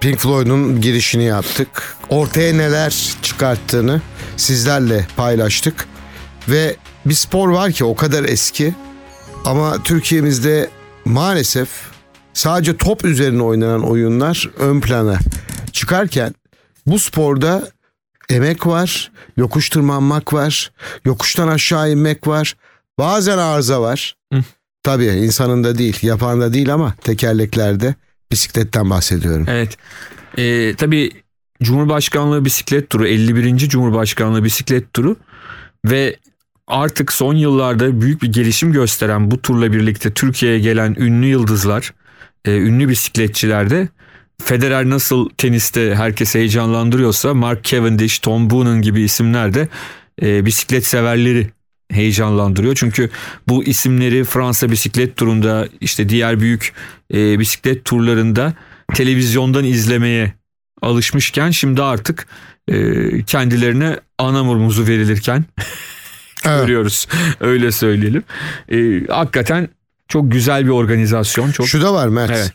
Pink 0.00 0.18
Floyd'un 0.18 0.80
girişini 0.80 1.24
yaptık. 1.24 1.96
Ortaya 2.08 2.54
neler 2.54 3.14
çıkarttığını 3.22 4.02
sizlerle 4.36 5.06
paylaştık. 5.16 5.88
Ve 6.48 6.76
bir 7.06 7.14
spor 7.14 7.48
var 7.48 7.72
ki 7.72 7.84
o 7.84 7.94
kadar 7.94 8.24
eski 8.24 8.74
ama 9.44 9.82
Türkiye'mizde 9.82 10.70
maalesef 11.04 11.68
sadece 12.32 12.76
top 12.76 13.04
üzerine 13.04 13.42
oynanan 13.42 13.82
oyunlar 13.82 14.50
ön 14.58 14.80
plana 14.80 15.18
çıkarken 15.72 16.34
bu 16.86 16.98
sporda 16.98 17.68
emek 18.30 18.66
var, 18.66 19.12
yokuş 19.36 19.70
tırmanmak 19.70 20.32
var, 20.32 20.72
yokuştan 21.04 21.48
aşağı 21.48 21.90
inmek 21.90 22.26
var, 22.26 22.56
bazen 22.98 23.38
arıza 23.38 23.82
var. 23.82 24.16
Tabii 24.82 25.06
insanın 25.06 25.64
da 25.64 25.78
değil, 25.78 25.98
yapan 26.02 26.40
da 26.40 26.52
değil 26.52 26.74
ama 26.74 26.94
tekerleklerde 27.04 27.94
bisikletten 28.32 28.90
bahsediyorum. 28.90 29.46
Evet. 29.48 29.76
Ee, 30.38 30.74
tabii 30.76 31.10
Cumhurbaşkanlığı 31.62 32.44
bisiklet 32.44 32.90
turu 32.90 33.06
51. 33.06 33.56
Cumhurbaşkanlığı 33.56 34.44
bisiklet 34.44 34.94
turu 34.94 35.16
ve 35.84 36.16
artık 36.66 37.12
son 37.12 37.34
yıllarda 37.34 38.00
büyük 38.00 38.22
bir 38.22 38.32
gelişim 38.32 38.72
gösteren 38.72 39.30
bu 39.30 39.42
turla 39.42 39.72
birlikte 39.72 40.14
Türkiye'ye 40.14 40.58
gelen 40.58 40.94
ünlü 40.98 41.26
yıldızlar, 41.26 41.92
e, 42.44 42.56
ünlü 42.56 42.88
bisikletçiler 42.88 43.70
de 43.70 43.88
Federer 44.42 44.90
nasıl 44.90 45.28
teniste 45.28 45.94
herkesi 45.94 46.38
heyecanlandırıyorsa 46.38 47.34
Mark 47.34 47.64
Cavendish, 47.64 48.18
Tom 48.18 48.50
Boonen 48.50 48.82
gibi 48.82 49.02
isimler 49.02 49.54
de 49.54 49.68
e, 50.22 50.46
bisiklet 50.46 50.86
severleri 50.86 51.50
heyecanlandırıyor. 51.90 52.74
Çünkü 52.74 53.10
bu 53.48 53.64
isimleri 53.64 54.24
Fransa 54.24 54.70
bisiklet 54.70 55.16
turunda 55.16 55.68
işte 55.80 56.08
diğer 56.08 56.40
büyük 56.40 56.72
e, 57.14 57.38
bisiklet 57.38 57.84
turlarında 57.84 58.54
televizyondan 58.94 59.64
izlemeye 59.64 60.32
alışmışken 60.82 61.50
şimdi 61.50 61.82
artık 61.82 62.26
e, 62.68 63.22
kendilerine 63.22 64.00
anamur 64.18 64.56
muzu 64.56 64.86
verilirken 64.86 65.44
Evet. 66.44 66.60
görüyoruz. 66.60 67.08
Öyle 67.40 67.72
söyleyelim. 67.72 68.22
E, 68.72 69.06
hakikaten 69.12 69.68
çok 70.08 70.32
güzel 70.32 70.64
bir 70.64 70.70
organizasyon. 70.70 71.50
Çok 71.50 71.68
Şu 71.68 71.82
da 71.82 71.94
var 71.94 72.08
Mert. 72.08 72.30
Evet. 72.30 72.52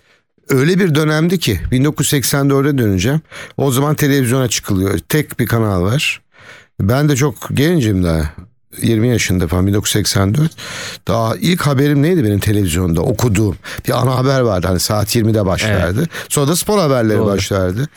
Öyle 0.49 0.79
bir 0.79 0.95
dönemdi 0.95 1.39
ki 1.39 1.59
1984'e 1.71 2.77
döneceğim. 2.77 3.21
O 3.57 3.71
zaman 3.71 3.95
televizyona 3.95 4.47
çıkılıyor. 4.47 4.99
Tek 4.99 5.39
bir 5.39 5.45
kanal 5.47 5.81
var. 5.81 6.21
Ben 6.79 7.09
de 7.09 7.15
çok 7.15 7.35
gencim 7.53 8.03
daha. 8.03 8.33
20 8.81 9.07
yaşında 9.09 9.47
falan 9.47 9.67
1984. 9.67 10.51
Daha 11.07 11.35
ilk 11.35 11.61
haberim 11.61 12.01
neydi 12.03 12.23
benim 12.23 12.39
televizyonda 12.39 13.01
okuduğum? 13.01 13.57
Bir 13.87 14.01
ana 14.01 14.15
haber 14.17 14.39
vardı 14.41 14.67
hani 14.67 14.79
saat 14.79 15.15
20'de 15.15 15.45
başlardı. 15.45 16.07
Sonra 16.29 16.47
da 16.47 16.55
spor 16.55 16.79
haberleri 16.79 17.17
Doğru. 17.17 17.25
başlardı. 17.25 17.87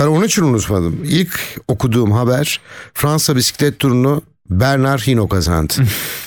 Ben 0.00 0.06
onun 0.06 0.24
için 0.26 0.42
unutmadım. 0.42 1.00
İlk 1.04 1.40
okuduğum 1.68 2.12
haber 2.12 2.60
Fransa 2.94 3.36
bisiklet 3.36 3.78
turunu 3.78 4.22
Bernard 4.50 5.00
Hinault 5.00 5.30
kazandı. 5.30 5.74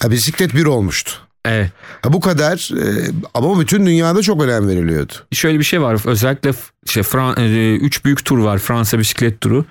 Ha, 0.01 0.12
bisiklet 0.12 0.56
bir 0.56 0.65
olmuştu. 0.65 1.12
Evet. 1.45 1.71
Ha, 2.01 2.13
bu 2.13 2.19
kadar 2.19 2.71
e, 2.82 3.12
ama 3.34 3.60
bütün 3.60 3.86
dünyada 3.86 4.21
çok 4.21 4.43
önem 4.43 4.67
veriliyordu. 4.67 5.13
şöyle 5.32 5.60
bir 5.60 5.63
şey 5.63 5.82
var. 5.82 5.97
Özellikle 6.06 6.51
işte 6.86 7.01
Fran- 7.01 7.39
e, 7.41 7.75
üç 7.75 8.06
büyük 8.06 8.25
tur 8.25 8.38
var. 8.38 8.58
Fransa 8.58 8.99
bisiklet 8.99 9.41
turu, 9.41 9.65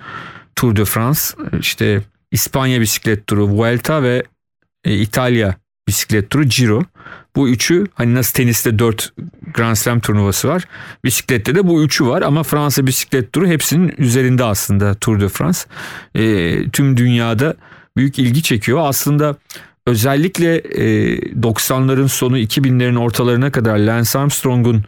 Tour 0.55 0.75
de 0.75 0.85
France, 0.85 1.21
e, 1.53 1.59
işte 1.59 2.01
İspanya 2.31 2.81
bisiklet 2.81 3.27
turu, 3.27 3.47
Vuelta 3.47 4.03
ve 4.03 4.23
e, 4.83 4.95
İtalya 4.95 5.55
bisiklet 5.87 6.29
turu, 6.29 6.43
Giro. 6.43 6.83
Bu 7.35 7.49
üçü 7.49 7.87
hani 7.93 8.15
nasıl 8.15 8.33
teniste 8.33 8.79
dört 8.79 9.13
Grand 9.53 9.75
Slam 9.75 9.99
turnuvası 9.99 10.47
var. 10.47 10.63
Bisiklette 11.03 11.55
de 11.55 11.67
bu 11.67 11.83
üçü 11.83 12.07
var 12.07 12.21
ama 12.21 12.43
Fransa 12.43 12.87
bisiklet 12.87 13.33
turu 13.33 13.47
hepsinin 13.47 13.93
üzerinde 13.97 14.43
aslında 14.43 14.93
Tour 14.93 15.19
de 15.19 15.29
France. 15.29 15.59
E, 16.15 16.69
tüm 16.69 16.97
dünyada 16.97 17.55
büyük 17.97 18.19
ilgi 18.19 18.43
çekiyor. 18.43 18.79
Aslında 18.83 19.35
özellikle 19.85 20.55
e, 20.55 21.15
90'ların 21.19 22.07
sonu 22.07 22.39
2000'lerin 22.39 22.97
ortalarına 22.97 23.51
kadar 23.51 23.77
Lance 23.77 24.19
Armstrong'un 24.19 24.83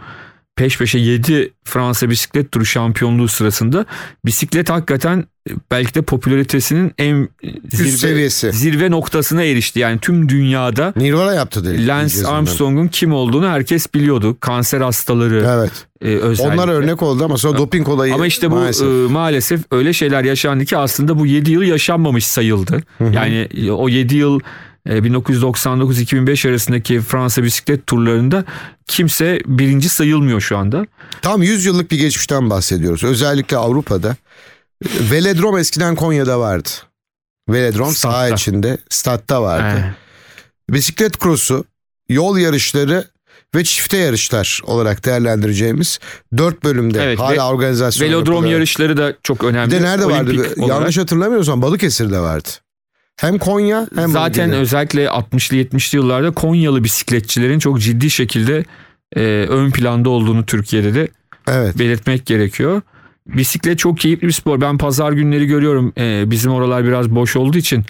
peş 0.60 0.78
peşe 0.78 1.00
7 1.00 1.54
Fransa 1.64 2.10
bisiklet 2.10 2.52
turu 2.52 2.66
şampiyonluğu 2.66 3.28
sırasında 3.28 3.86
bisiklet 4.26 4.70
hakikaten 4.70 5.26
e, 5.50 5.54
belki 5.72 5.96
de 5.96 6.02
popülaritesinin 6.02 6.94
en 6.98 7.30
zirve, 7.70 7.90
seviyesi. 7.92 8.52
zirve 8.52 8.92
noktasına 8.92 9.44
erişti. 9.44 9.80
Yani 9.80 10.00
tüm 10.00 10.30
dünyada 10.30 10.94
Nirvana 10.96 11.34
yaptı 11.34 11.66
dedi. 11.66 11.88
Lance. 11.88 12.28
Armstrong'un 12.28 12.88
kim 12.88 13.14
olduğunu 13.14 13.50
herkes 13.50 13.94
biliyordu. 13.94 14.38
Kanser 14.40 14.82
hastaları 14.82 15.46
Evet. 15.50 15.72
e, 16.02 16.08
özellikle. 16.08 16.54
Onlar 16.62 16.68
örnek 16.74 17.04
oldu 17.04 17.26
ama 17.26 17.38
sonra 17.38 17.58
doping 17.58 17.90
olayı 17.90 18.14
Ama 18.14 18.28
işte 18.28 18.52
bu 18.52 18.56
maalesef. 18.56 18.88
maalesef. 18.88 19.12
maalesef 19.12 19.62
öyle 19.72 19.94
şeyler 19.94 20.24
yaşandı 20.24 20.66
ki 20.66 20.78
aslında 20.78 21.20
bu 21.20 21.26
7 21.26 21.52
yıl 21.52 21.62
yaşanmamış 21.62 22.26
sayıldı. 22.28 22.84
Yani 23.14 23.48
e, 23.58 23.72
o 23.72 23.90
7 23.90 24.16
yıl 24.16 24.40
e, 24.40 24.44
1999-2005 24.88 26.50
arasındaki 26.50 27.02
Fransa 27.02 27.44
bisiklet 27.44 27.88
turlarında 27.88 28.46
kimse 28.88 29.40
birinci 29.46 29.90
sayılmıyor 29.90 30.42
şu 30.42 30.58
anda. 30.58 30.86
Tam 31.22 31.44
100 31.44 31.66
yıllık 31.66 31.92
bir 31.92 31.98
geçmişten 32.00 32.50
bahsediyoruz. 32.50 33.04
Özellikle 33.04 33.58
Avrupa'da. 33.58 34.16
Velodrom 35.12 35.58
eskiden 35.58 35.96
Konya'da 35.96 36.40
vardı. 36.40 36.70
Velodrom 37.50 37.92
saha 37.92 38.30
içinde, 38.30 38.78
statta 38.90 39.42
vardı. 39.42 39.80
Ee, 40.70 40.74
Bisiklet 40.74 41.18
krosu, 41.20 41.66
yol 42.10 42.38
yarışları 42.38 43.06
ve 43.56 43.64
çifte 43.64 43.98
yarışlar 43.98 44.62
olarak 44.64 45.06
değerlendireceğimiz 45.06 46.00
dört 46.38 46.64
bölümde 46.64 47.04
Evet, 47.04 47.20
hala 47.20 47.34
ve- 47.36 47.42
organizasyon 47.42 48.08
velodrom 48.10 48.34
yapılıyor. 48.36 48.54
yarışları 48.54 48.98
da 48.98 49.14
çok 49.24 49.44
önemli. 49.44 49.72
Bir 49.72 49.78
de 49.78 49.82
nerede 49.82 50.06
vardı? 50.06 50.32
Olimpik 50.32 50.58
olarak. 50.58 50.70
Yanlış 50.70 50.98
hatırlamıyorsam 50.98 51.62
Balıkesir'de 51.62 52.20
vardı. 52.20 52.50
Hem 53.20 53.38
Konya 53.38 53.88
hem 53.96 54.10
Zaten 54.10 54.44
Balıkesir. 54.44 54.62
özellikle 54.62 55.06
60'lı 55.06 55.58
70'li 55.58 55.98
yıllarda 55.98 56.32
Konyalı 56.32 56.84
bisikletçilerin 56.84 57.60
çok 57.60 57.80
ciddi 57.82 58.10
şekilde 58.10 58.64
e, 59.16 59.22
ön 59.50 59.72
planda 59.72 60.10
olduğunu 60.10 60.46
Türkiye'de 60.46 60.94
de 60.94 61.08
Evet. 61.48 61.80
belirtmek 61.80 62.26
gerekiyor. 62.26 62.82
Bisiklet 63.28 63.80
çok 63.80 63.98
keyifli 63.98 64.28
bir 64.28 64.32
spor. 64.34 64.62
Ben 64.62 64.78
pazar 64.78 65.12
günleri 65.12 65.46
görüyorum. 65.46 65.94
Ee, 65.98 66.24
bizim 66.28 66.52
oralar 66.52 66.86
biraz 66.86 67.10
boş 67.10 67.36
olduğu 67.36 67.58
için 67.58 67.86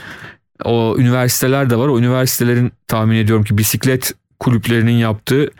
o 0.65 0.95
üniversiteler 0.97 1.69
de 1.69 1.75
var. 1.75 1.87
O 1.87 1.99
üniversitelerin 1.99 2.71
tahmin 2.87 3.15
ediyorum 3.17 3.43
ki 3.43 3.57
bisiklet 3.57 4.13
kulüplerinin 4.39 4.91
yaptığı 4.97 5.51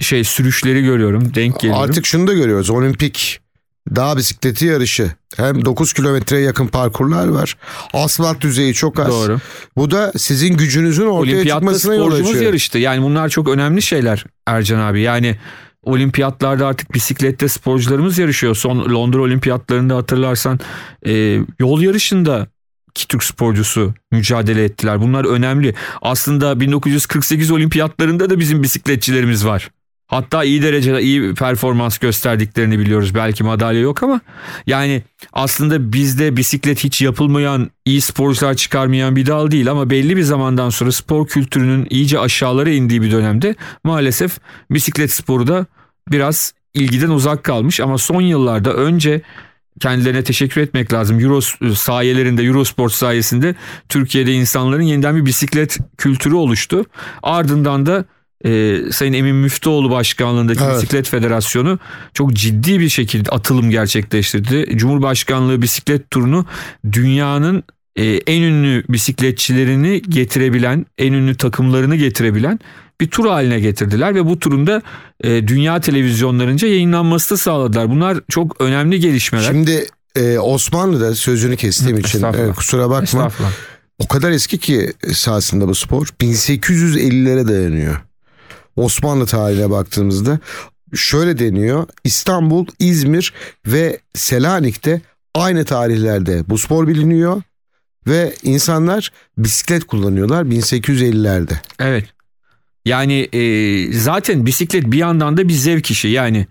şey 0.00 0.24
sürüşleri 0.24 0.82
görüyorum. 0.82 1.34
Denk 1.34 1.60
geliyorum. 1.60 1.82
Artık 1.82 2.06
şunu 2.06 2.26
da 2.26 2.32
görüyoruz. 2.32 2.70
Olimpik 2.70 3.40
dağ 3.96 4.16
bisikleti 4.16 4.66
yarışı. 4.66 5.12
Hem 5.36 5.64
9 5.64 5.92
kilometreye 5.92 6.42
yakın 6.42 6.66
parkurlar 6.66 7.28
var. 7.28 7.56
Asfalt 7.92 8.40
düzeyi 8.40 8.74
çok 8.74 8.98
az. 8.98 9.08
Doğru. 9.08 9.38
Bu 9.76 9.90
da 9.90 10.12
sizin 10.16 10.56
gücünüzün 10.56 11.06
ortaya 11.06 11.18
Olimpiyatta 11.18 11.60
çıkmasına 11.60 11.94
yol 11.94 12.12
açıyor. 12.12 12.42
yarıştı. 12.42 12.78
Yani 12.78 13.02
bunlar 13.02 13.28
çok 13.28 13.48
önemli 13.48 13.82
şeyler 13.82 14.24
Ercan 14.46 14.78
abi. 14.78 15.00
Yani 15.00 15.38
olimpiyatlarda 15.82 16.66
artık 16.66 16.94
bisiklette 16.94 17.48
sporcularımız 17.48 18.18
yarışıyor. 18.18 18.54
Son 18.54 18.78
Londra 18.78 19.20
olimpiyatlarında 19.20 19.96
hatırlarsan 19.96 20.60
e, 21.06 21.38
yol 21.58 21.80
yarışında 21.80 22.46
iki 22.90 23.08
Türk 23.08 23.24
sporcusu 23.24 23.94
mücadele 24.10 24.64
ettiler. 24.64 25.00
Bunlar 25.00 25.24
önemli. 25.24 25.74
Aslında 26.02 26.60
1948 26.60 27.50
olimpiyatlarında 27.50 28.30
da 28.30 28.38
bizim 28.38 28.62
bisikletçilerimiz 28.62 29.46
var. 29.46 29.70
Hatta 30.12 30.44
iyi 30.44 30.62
derecede 30.62 31.02
iyi 31.02 31.34
performans 31.34 31.98
gösterdiklerini 31.98 32.78
biliyoruz. 32.78 33.14
Belki 33.14 33.44
madalya 33.44 33.80
yok 33.80 34.02
ama 34.02 34.20
yani 34.66 35.02
aslında 35.32 35.92
bizde 35.92 36.36
bisiklet 36.36 36.84
hiç 36.84 37.02
yapılmayan, 37.02 37.70
iyi 37.84 38.00
sporcular 38.00 38.54
çıkarmayan 38.54 39.16
bir 39.16 39.26
dal 39.26 39.50
değil 39.50 39.70
ama 39.70 39.90
belli 39.90 40.16
bir 40.16 40.22
zamandan 40.22 40.70
sonra 40.70 40.92
spor 40.92 41.26
kültürünün 41.26 41.86
iyice 41.90 42.18
aşağılara 42.18 42.70
indiği 42.70 43.02
bir 43.02 43.10
dönemde 43.10 43.54
maalesef 43.84 44.38
bisiklet 44.70 45.12
sporu 45.12 45.46
da 45.46 45.66
biraz 46.08 46.54
ilgiden 46.74 47.10
uzak 47.10 47.44
kalmış 47.44 47.80
ama 47.80 47.98
son 47.98 48.20
yıllarda 48.20 48.72
önce 48.72 49.22
kendilerine 49.80 50.24
teşekkür 50.24 50.60
etmek 50.60 50.92
lazım. 50.92 51.20
Euro 51.20 51.40
sayelerinde, 51.74 52.42
Eurosport 52.42 52.92
sayesinde 52.92 53.54
Türkiye'de 53.88 54.32
insanların 54.32 54.82
yeniden 54.82 55.16
bir 55.16 55.26
bisiklet 55.26 55.78
kültürü 55.98 56.34
oluştu. 56.34 56.84
Ardından 57.22 57.86
da 57.86 58.04
e, 58.44 58.80
Sayın 58.92 59.12
Emin 59.12 59.34
Müftüoğlu 59.34 59.90
başkanlığındaki 59.90 60.64
Evet. 60.64 60.76
Bisiklet 60.76 61.08
Federasyonu 61.08 61.78
çok 62.14 62.32
ciddi 62.32 62.80
bir 62.80 62.88
şekilde 62.88 63.30
atılım 63.30 63.70
gerçekleştirdi. 63.70 64.76
Cumhurbaşkanlığı 64.76 65.62
bisiklet 65.62 66.10
turunu 66.10 66.46
dünyanın 66.92 67.62
e, 67.96 68.04
en 68.06 68.42
ünlü 68.42 68.84
bisikletçilerini 68.88 70.02
getirebilen, 70.02 70.86
en 70.98 71.12
ünlü 71.12 71.34
takımlarını 71.36 71.96
getirebilen 71.96 72.58
bir 73.00 73.10
tur 73.10 73.26
haline 73.26 73.60
getirdiler 73.60 74.14
ve 74.14 74.26
bu 74.26 74.38
turunda 74.38 74.82
e, 75.24 75.48
dünya 75.48 75.80
televizyonlarınca 75.80 76.68
yayınlanmasını 76.68 77.38
sağladılar. 77.38 77.90
Bunlar 77.90 78.18
çok 78.28 78.60
önemli 78.60 79.00
gelişmeler. 79.00 79.44
Şimdi 79.44 79.86
e, 80.16 80.38
Osmanlı'da 80.38 81.14
sözünü 81.14 81.56
kestiğim 81.56 81.98
için 81.98 82.18
Estağfurullah. 82.18 82.48
e, 82.48 82.52
kusura 82.52 82.90
bakma. 82.90 83.30
O 83.98 84.08
kadar 84.08 84.30
eski 84.30 84.58
ki 84.58 84.92
sahasında 85.12 85.68
bu 85.68 85.74
spor. 85.74 86.06
1850'lere 86.06 87.48
dayanıyor. 87.48 88.00
Osmanlı 88.76 89.26
tarihine 89.26 89.70
baktığımızda 89.70 90.38
şöyle 90.94 91.38
deniyor. 91.38 91.86
İstanbul, 92.04 92.66
İzmir 92.78 93.32
ve 93.66 94.00
Selanik'te 94.14 95.00
aynı 95.34 95.64
tarihlerde 95.64 96.44
bu 96.48 96.58
spor 96.58 96.88
biliniyor 96.88 97.42
ve 98.06 98.34
insanlar 98.42 99.12
bisiklet 99.38 99.84
kullanıyorlar 99.84 100.44
1850'lerde. 100.44 101.54
Evet. 101.78 102.04
Yani 102.84 103.28
e, 103.32 103.92
zaten 103.92 104.46
bisiklet 104.46 104.84
bir 104.86 104.98
yandan 104.98 105.36
da 105.36 105.48
bir 105.48 105.52
zevk 105.52 105.90
işi. 105.90 106.08
Yani 106.08 106.46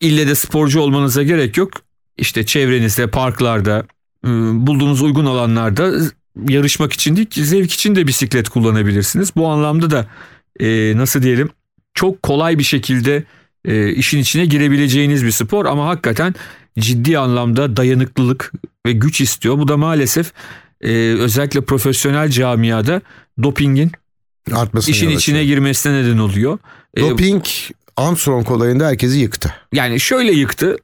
ille 0.00 0.26
de 0.26 0.34
sporcu 0.34 0.80
olmanıza 0.80 1.22
gerek 1.22 1.56
yok. 1.56 1.70
İşte 2.16 2.46
çevrenizde, 2.46 3.06
parklarda, 3.06 3.86
e, 4.24 4.28
bulduğunuz 4.66 5.02
uygun 5.02 5.26
alanlarda 5.26 5.92
yarışmak 6.48 6.92
için 6.92 7.16
değil, 7.16 7.28
zevk 7.32 7.72
için 7.72 7.96
de 7.96 8.06
bisiklet 8.06 8.48
kullanabilirsiniz. 8.48 9.36
Bu 9.36 9.48
anlamda 9.48 9.90
da 9.90 10.06
e, 10.60 10.92
nasıl 10.96 11.22
diyelim 11.22 11.50
çok 11.94 12.22
kolay 12.22 12.58
bir 12.58 12.64
şekilde 12.64 13.24
e, 13.64 13.92
işin 13.92 14.18
içine 14.18 14.44
girebileceğiniz 14.46 15.24
bir 15.24 15.30
spor 15.30 15.66
ama 15.66 15.86
hakikaten 15.88 16.34
ciddi 16.78 17.18
anlamda 17.18 17.76
dayanıklılık 17.76 18.52
ve 18.86 18.92
güç 18.92 19.20
istiyor. 19.20 19.58
Bu 19.58 19.68
da 19.68 19.76
maalesef 19.76 20.32
e, 20.80 20.90
özellikle 21.18 21.60
profesyonel 21.60 22.30
camiada 22.30 23.02
dopingin 23.42 23.92
Artmasına 24.52 24.92
işin 24.92 25.10
içine 25.10 25.38
açıyor. 25.38 25.54
girmesine 25.54 25.92
neden 26.02 26.18
oluyor. 26.18 26.58
E, 26.96 27.00
Doping 27.00 27.44
Armstrong 27.96 28.50
olayında 28.50 28.86
herkesi 28.86 29.18
yıktı. 29.18 29.54
Yani 29.72 30.00
şöyle 30.00 30.32
yıktı. 30.32 30.76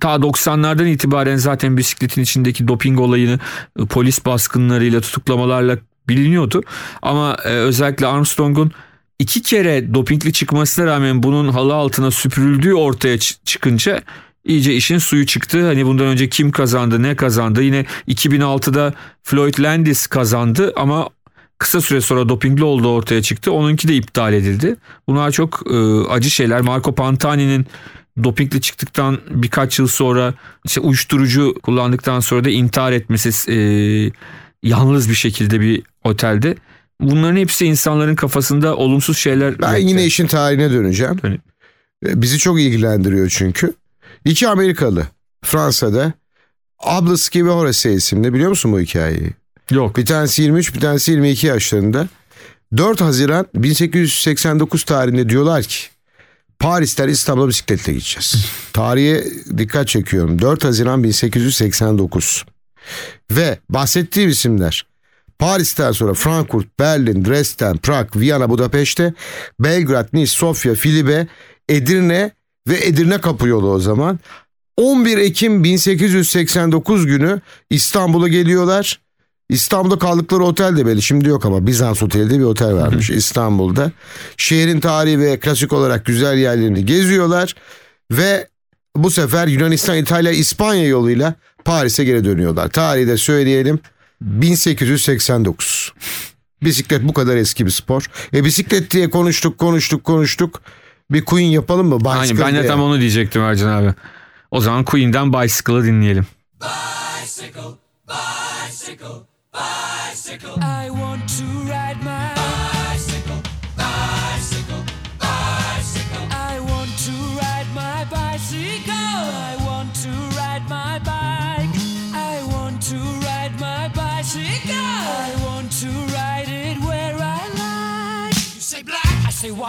Ta 0.00 0.14
90'lardan 0.14 0.86
itibaren 0.88 1.36
zaten 1.36 1.76
bisikletin 1.76 2.22
içindeki 2.22 2.68
doping 2.68 3.00
olayını 3.00 3.38
e, 3.80 3.86
polis 3.86 4.24
baskınlarıyla 4.24 5.00
tutuklamalarla 5.00 5.78
biliniyordu. 6.08 6.62
Ama 7.02 7.36
e, 7.44 7.48
özellikle 7.48 8.06
Armstrong'un 8.06 8.72
iki 9.18 9.42
kere 9.42 9.94
dopingli 9.94 10.32
çıkmasına 10.32 10.86
rağmen 10.86 11.22
bunun 11.22 11.48
halı 11.48 11.74
altına 11.74 12.10
süpürüldüğü 12.10 12.74
ortaya 12.74 13.16
çı- 13.16 13.36
çıkınca 13.44 14.02
iyice 14.44 14.74
işin 14.74 14.98
suyu 14.98 15.26
çıktı. 15.26 15.66
Hani 15.66 15.86
bundan 15.86 16.06
önce 16.06 16.28
kim 16.28 16.50
kazandı 16.50 17.02
ne 17.02 17.16
kazandı 17.16 17.62
yine 17.62 17.86
2006'da 18.08 18.94
Floyd 19.22 19.58
Landis 19.58 20.06
kazandı 20.06 20.72
ama 20.76 21.08
kısa 21.58 21.80
süre 21.80 22.00
sonra 22.00 22.28
dopingli 22.28 22.64
olduğu 22.64 22.88
ortaya 22.88 23.22
çıktı. 23.22 23.52
Onunki 23.52 23.88
de 23.88 23.94
iptal 23.96 24.32
edildi. 24.32 24.76
Bunlar 25.08 25.30
çok 25.30 25.62
e, 25.70 25.76
acı 26.10 26.30
şeyler. 26.30 26.60
Marco 26.60 26.94
Pantani'nin 26.94 27.66
dopingli 28.24 28.60
çıktıktan 28.60 29.18
birkaç 29.30 29.78
yıl 29.78 29.86
sonra 29.86 30.34
işte 30.64 30.80
uyuşturucu 30.80 31.54
kullandıktan 31.62 32.20
sonra 32.20 32.44
da 32.44 32.50
intihar 32.50 32.92
etmesi 32.92 33.52
e, 33.52 33.58
yalnız 34.62 35.10
bir 35.10 35.14
şekilde 35.14 35.60
bir 35.60 35.82
otelde. 36.04 36.56
Bunların 37.00 37.36
hepsi 37.36 37.66
insanların 37.66 38.14
kafasında 38.14 38.76
olumsuz 38.76 39.18
şeyler. 39.18 39.58
Ben 39.62 39.76
yine 39.76 40.04
işin 40.04 40.26
tarihine 40.26 40.70
döneceğim. 40.70 41.22
Dönün. 41.22 41.40
E, 42.06 42.22
Bizi 42.22 42.38
çok 42.38 42.60
ilgilendiriyor 42.60 43.28
çünkü. 43.28 43.72
İki 44.24 44.48
Amerikalı 44.48 45.06
Fransa'da 45.44 46.12
Ablaski 46.78 47.46
ve 47.46 47.50
Horace 47.50 47.92
isimli 47.92 48.34
biliyor 48.34 48.50
musun 48.50 48.72
bu 48.72 48.80
hikayeyi? 48.80 49.30
Yok. 49.70 49.96
Bir 49.96 50.06
tanesi 50.06 50.42
23 50.42 50.74
bir 50.74 50.80
tanesi 50.80 51.10
22 51.12 51.46
yaşlarında. 51.46 52.08
4 52.76 53.00
Haziran 53.00 53.46
1889 53.54 54.84
tarihinde 54.84 55.28
diyorlar 55.28 55.62
ki 55.62 55.78
Paris'ten 56.58 57.08
İstanbul'a 57.08 57.48
bisikletle 57.48 57.92
gideceğiz. 57.92 58.46
Tarihe 58.72 59.24
dikkat 59.58 59.88
çekiyorum. 59.88 60.42
4 60.42 60.64
Haziran 60.64 61.04
1889. 61.04 62.44
Ve 63.30 63.58
bahsettiğim 63.70 64.30
isimler 64.30 64.86
Paris'ten 65.38 65.92
sonra 65.92 66.14
Frankfurt, 66.14 66.78
Berlin, 66.78 67.24
Dresden, 67.24 67.76
Prag, 67.76 68.16
Viyana, 68.16 68.50
Budapeşte, 68.50 69.14
Belgrad, 69.60 70.08
Nice, 70.12 70.32
Sofya, 70.32 70.74
Filibe, 70.74 71.26
Edirne 71.68 72.30
ve 72.68 72.86
Edirne 72.86 73.20
Kapı 73.20 73.48
yolu 73.48 73.70
o 73.70 73.78
zaman. 73.78 74.18
11 74.76 75.18
Ekim 75.18 75.64
1889 75.64 77.06
günü 77.06 77.40
İstanbul'a 77.70 78.28
geliyorlar. 78.28 79.00
İstanbul'da 79.48 79.98
kaldıkları 79.98 80.44
otel 80.44 80.76
de 80.76 80.86
belli. 80.86 81.02
Şimdi 81.02 81.28
yok 81.28 81.46
ama 81.46 81.66
Bizans 81.66 82.02
Oteli 82.02 82.30
diye 82.30 82.40
bir 82.40 82.44
otel 82.44 82.74
varmış 82.74 83.10
İstanbul'da. 83.10 83.92
Şehrin 84.36 84.80
tarihi 84.80 85.20
ve 85.20 85.40
klasik 85.40 85.72
olarak 85.72 86.06
güzel 86.06 86.38
yerlerini 86.38 86.86
geziyorlar. 86.86 87.54
Ve 88.10 88.48
bu 88.96 89.10
sefer 89.10 89.46
Yunanistan, 89.46 89.96
İtalya, 89.96 90.32
İspanya 90.32 90.86
yoluyla 90.86 91.34
Paris'e 91.64 92.04
geri 92.04 92.24
dönüyorlar. 92.24 92.68
Tarihi 92.68 93.08
de 93.08 93.16
söyleyelim 93.16 93.80
1889. 94.20 95.92
Bisiklet 96.62 97.02
bu 97.02 97.12
kadar 97.12 97.36
eski 97.36 97.66
bir 97.66 97.70
spor. 97.70 98.06
E 98.34 98.44
bisiklet 98.44 98.90
diye 98.90 99.10
konuştuk 99.10 99.58
konuştuk 99.58 100.04
konuştuk. 100.04 100.62
Bir 101.10 101.24
Queen 101.24 101.46
yapalım 101.50 101.86
mı? 101.86 101.98
Aynen, 102.06 102.22
Bicycle 102.22 102.44
ben 102.44 102.54
de 102.54 102.58
diye. 102.58 102.66
tam 102.66 102.82
onu 102.82 103.00
diyecektim 103.00 103.42
Ercan 103.42 103.68
abi. 103.68 103.94
O 104.50 104.60
zaman 104.60 104.84
Queen'den 104.84 105.32
Bicycle'ı 105.32 105.84
dinleyelim. 105.84 106.26
I 110.58 110.88
want 110.90 111.28
to 111.38 111.44
ride 111.64 112.04
my 112.04 112.35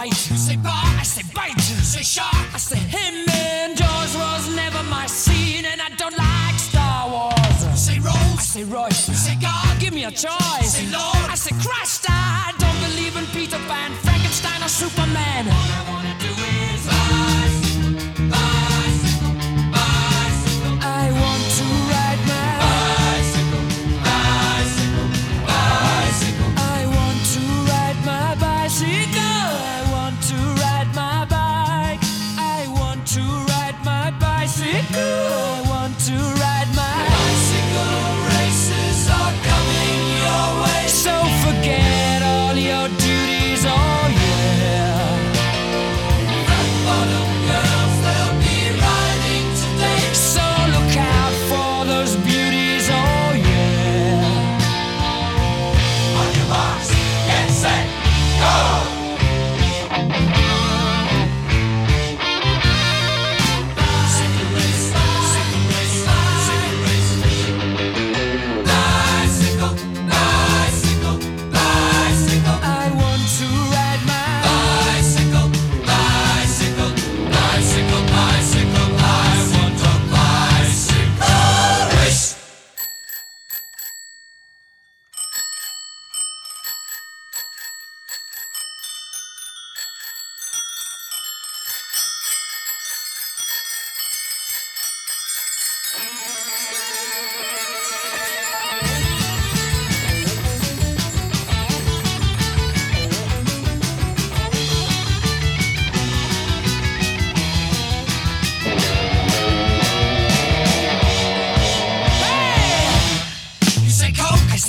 white. 0.08 0.30
You 0.30 0.36
say 0.36 0.56
bar, 0.56 0.72
I 0.74 1.02
say 1.02 1.22
bite. 1.34 1.54
You 1.56 1.76
say 1.82 2.02
shark, 2.02 2.54
I 2.54 2.58
say 2.58 2.78
him. 2.78 3.28
And 3.28 3.76
Jaws 3.76 4.16
was 4.16 4.54
never 4.54 4.82
my 4.84 5.06
scene, 5.06 5.64
and 5.64 5.80
I 5.80 5.88
don't 5.96 6.16
like 6.16 6.58
Star 6.58 7.10
Wars. 7.10 7.78
Say 7.78 7.98
Rose, 7.98 8.14
I 8.14 8.42
say 8.42 8.64
Royce. 8.64 8.96
Say 8.96 9.36
God, 9.40 9.80
give 9.80 9.94
me 9.94 10.04
a 10.04 10.10
choice. 10.10 10.72
Say 10.74 10.86
Lord, 10.90 11.30
I 11.30 11.34
say 11.34 11.54
Christ. 11.62 12.06
I 12.08 12.52
don't 12.58 12.80
believe 12.90 13.16
in 13.16 13.26
Peter 13.26 13.58
Pan, 13.68 13.92
Frankenstein, 14.02 14.62
or 14.62 14.68
Superman. 14.68 16.07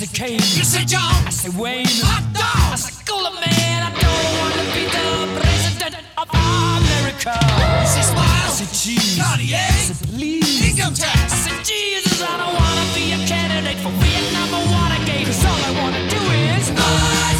I 0.00 0.04
say 0.04 0.16
Kane. 0.16 0.40
You 0.56 0.64
say 0.64 0.84
John, 0.86 1.12
I 1.28 1.28
say 1.28 1.52
Wayne. 1.60 1.84
Hot 2.08 2.24
dog, 2.32 2.72
I 2.72 2.76
say 2.80 3.04
Cooler 3.04 3.36
Man. 3.36 3.84
I 3.84 3.92
don't 3.92 4.32
want 4.40 4.56
to 4.56 4.64
be 4.72 4.88
the 4.88 5.28
president 5.36 6.00
of 6.16 6.24
America. 6.32 7.36
You 7.36 7.84
say 7.84 8.08
Smile, 8.08 8.48
I 8.48 8.64
say 8.64 8.64
Cheese. 8.72 9.20
Cartier, 9.20 9.60
I 9.60 9.92
say 9.92 10.00
Please. 10.08 10.72
Income 10.72 10.96
tax, 10.96 11.44
I 11.44 11.52
say 11.52 11.56
Jesus. 11.68 12.16
I 12.16 12.32
don't 12.32 12.48
want 12.48 12.76
to 12.80 12.86
be 12.96 13.12
a 13.12 13.20
candidate 13.28 13.76
for 13.84 13.92
Vietnam 14.00 14.48
or 14.56 14.64
Watergate. 14.72 15.28
Cause 15.28 15.44
all 15.44 15.60
I 15.68 15.72
want 15.84 15.92
to 15.92 16.04
do 16.08 16.22
is 16.48 16.72
bicycle, 16.72 17.39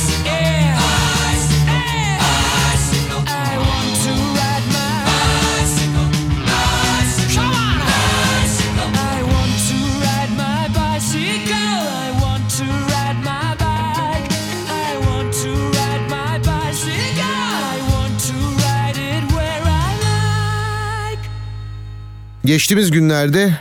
Geçtiğimiz 22.50 22.90
günlerde 22.90 23.54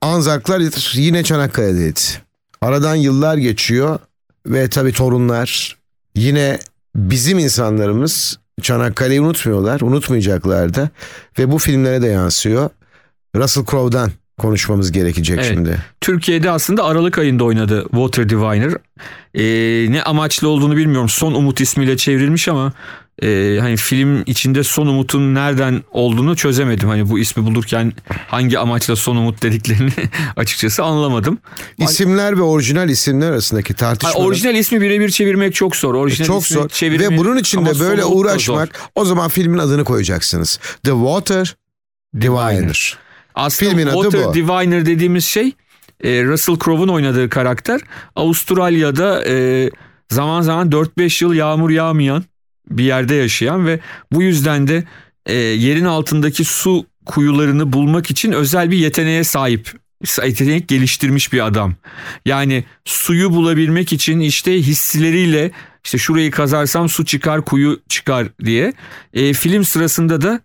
Anzaklar 0.00 0.62
yine 0.94 1.24
Çanakkale'deydi. 1.24 2.00
Aradan 2.60 2.94
yıllar 2.94 3.36
geçiyor 3.36 3.98
ve 4.46 4.68
tabii 4.68 4.92
torunlar 4.92 5.76
yine 6.14 6.58
bizim 6.96 7.38
insanlarımız 7.38 8.38
Çanakkale'yi 8.62 9.20
unutmuyorlar, 9.20 9.80
unutmayacaklar 9.80 10.74
da 10.74 10.90
ve 11.38 11.52
bu 11.52 11.58
filmlere 11.58 12.02
de 12.02 12.06
yansıyor. 12.06 12.70
Russell 13.36 13.64
Crowe'dan 13.64 14.10
konuşmamız 14.40 14.92
gerekecek 14.92 15.38
Evet. 15.38 15.50
şimdi. 15.54 15.78
Türkiye'de 16.00 16.50
aslında 16.50 16.84
Aralık 16.84 17.18
ayında 17.18 17.44
oynadı 17.44 17.82
Water 17.90 18.28
Diviner. 18.28 18.72
Ee, 19.34 19.92
ne 19.92 20.02
amaçlı 20.02 20.48
olduğunu 20.48 20.76
bilmiyorum. 20.76 21.08
Son 21.08 21.34
Umut 21.34 21.60
ismiyle 21.60 21.96
çevrilmiş 21.96 22.48
ama 22.48 22.72
e, 23.22 23.58
hani 23.60 23.76
film 23.76 24.22
içinde 24.26 24.64
Son 24.64 24.86
Umut'un 24.86 25.34
nereden 25.34 25.82
olduğunu 25.92 26.36
çözemedim. 26.36 26.88
Hani 26.88 27.10
bu 27.10 27.18
ismi 27.18 27.46
bulurken 27.46 27.92
hangi 28.28 28.58
amaçla 28.58 28.96
Son 28.96 29.16
Umut 29.16 29.42
dediklerini 29.42 29.90
açıkçası 30.36 30.82
anlamadım. 30.84 31.38
İsimler 31.78 32.36
ve 32.38 32.42
orijinal 32.42 32.88
isimler 32.88 33.30
arasındaki 33.30 33.72
Ha, 33.72 33.76
tartışmalar 33.76 34.26
orijinal 34.26 34.54
ismi 34.54 34.80
birebir 34.80 35.10
çevirmek 35.10 35.54
çok 35.54 35.76
zor. 35.76 35.94
Orijinal 35.94 36.26
çok 36.26 36.42
ismi 36.42 36.54
zor 36.54 36.68
çevirimi- 36.68 37.12
ve 37.14 37.18
bunun 37.18 37.36
için 37.36 37.66
de 37.66 37.80
böyle 37.80 38.04
uğraşmak 38.04 38.80
o 38.94 39.04
zaman 39.04 39.28
filmin 39.28 39.58
adını 39.58 39.84
koyacaksınız. 39.84 40.60
The 40.84 40.90
Water 40.90 41.56
Diviner. 42.20 42.98
Aslında 43.34 43.70
Filmin 43.70 43.86
adı 43.86 44.02
Water 44.02 44.26
bu. 44.26 44.34
Diviner 44.34 44.86
dediğimiz 44.86 45.24
şey 45.24 45.52
e, 46.04 46.24
Russell 46.24 46.56
Crowe'un 46.64 46.88
oynadığı 46.88 47.28
karakter 47.28 47.80
Avustralya'da 48.16 49.24
e, 49.26 49.70
zaman 50.08 50.42
zaman 50.42 50.70
4-5 50.70 51.24
yıl 51.24 51.34
yağmur 51.34 51.70
yağmayan 51.70 52.24
bir 52.70 52.84
yerde 52.84 53.14
yaşayan 53.14 53.66
ve 53.66 53.80
bu 54.12 54.22
yüzden 54.22 54.68
de 54.68 54.84
e, 55.26 55.34
yerin 55.34 55.84
altındaki 55.84 56.44
su 56.44 56.86
kuyularını 57.06 57.72
bulmak 57.72 58.10
için 58.10 58.32
özel 58.32 58.70
bir 58.70 58.76
yeteneğe 58.76 59.24
sahip 59.24 59.72
yetenek 60.24 60.68
geliştirmiş 60.68 61.32
bir 61.32 61.46
adam. 61.46 61.74
Yani 62.26 62.64
suyu 62.84 63.32
bulabilmek 63.32 63.92
için 63.92 64.20
işte 64.20 64.52
hissileriyle 64.52 65.50
işte 65.84 65.98
şurayı 65.98 66.30
kazarsam 66.30 66.88
su 66.88 67.04
çıkar 67.04 67.44
kuyu 67.44 67.80
çıkar 67.88 68.28
diye. 68.44 68.72
E, 69.14 69.32
film 69.32 69.64
sırasında 69.64 70.20
da 70.20 70.40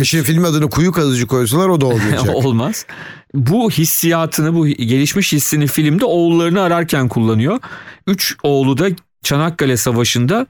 E 0.00 0.04
şimdi 0.04 0.24
film 0.24 0.44
adını 0.44 0.70
kuyu 0.70 0.92
kazıcı 0.92 1.26
koysalar 1.26 1.68
o 1.68 1.80
da 1.80 1.86
olmayacak. 1.86 2.28
Olmaz. 2.34 2.86
Bu 3.34 3.70
hissiyatını, 3.70 4.54
bu 4.54 4.66
gelişmiş 4.66 5.32
hissini 5.32 5.66
filmde 5.66 6.04
oğullarını 6.04 6.60
ararken 6.60 7.08
kullanıyor. 7.08 7.58
Üç 8.06 8.36
oğlu 8.42 8.78
da 8.78 8.88
Çanakkale 9.22 9.76
Savaşı'nda 9.76 10.46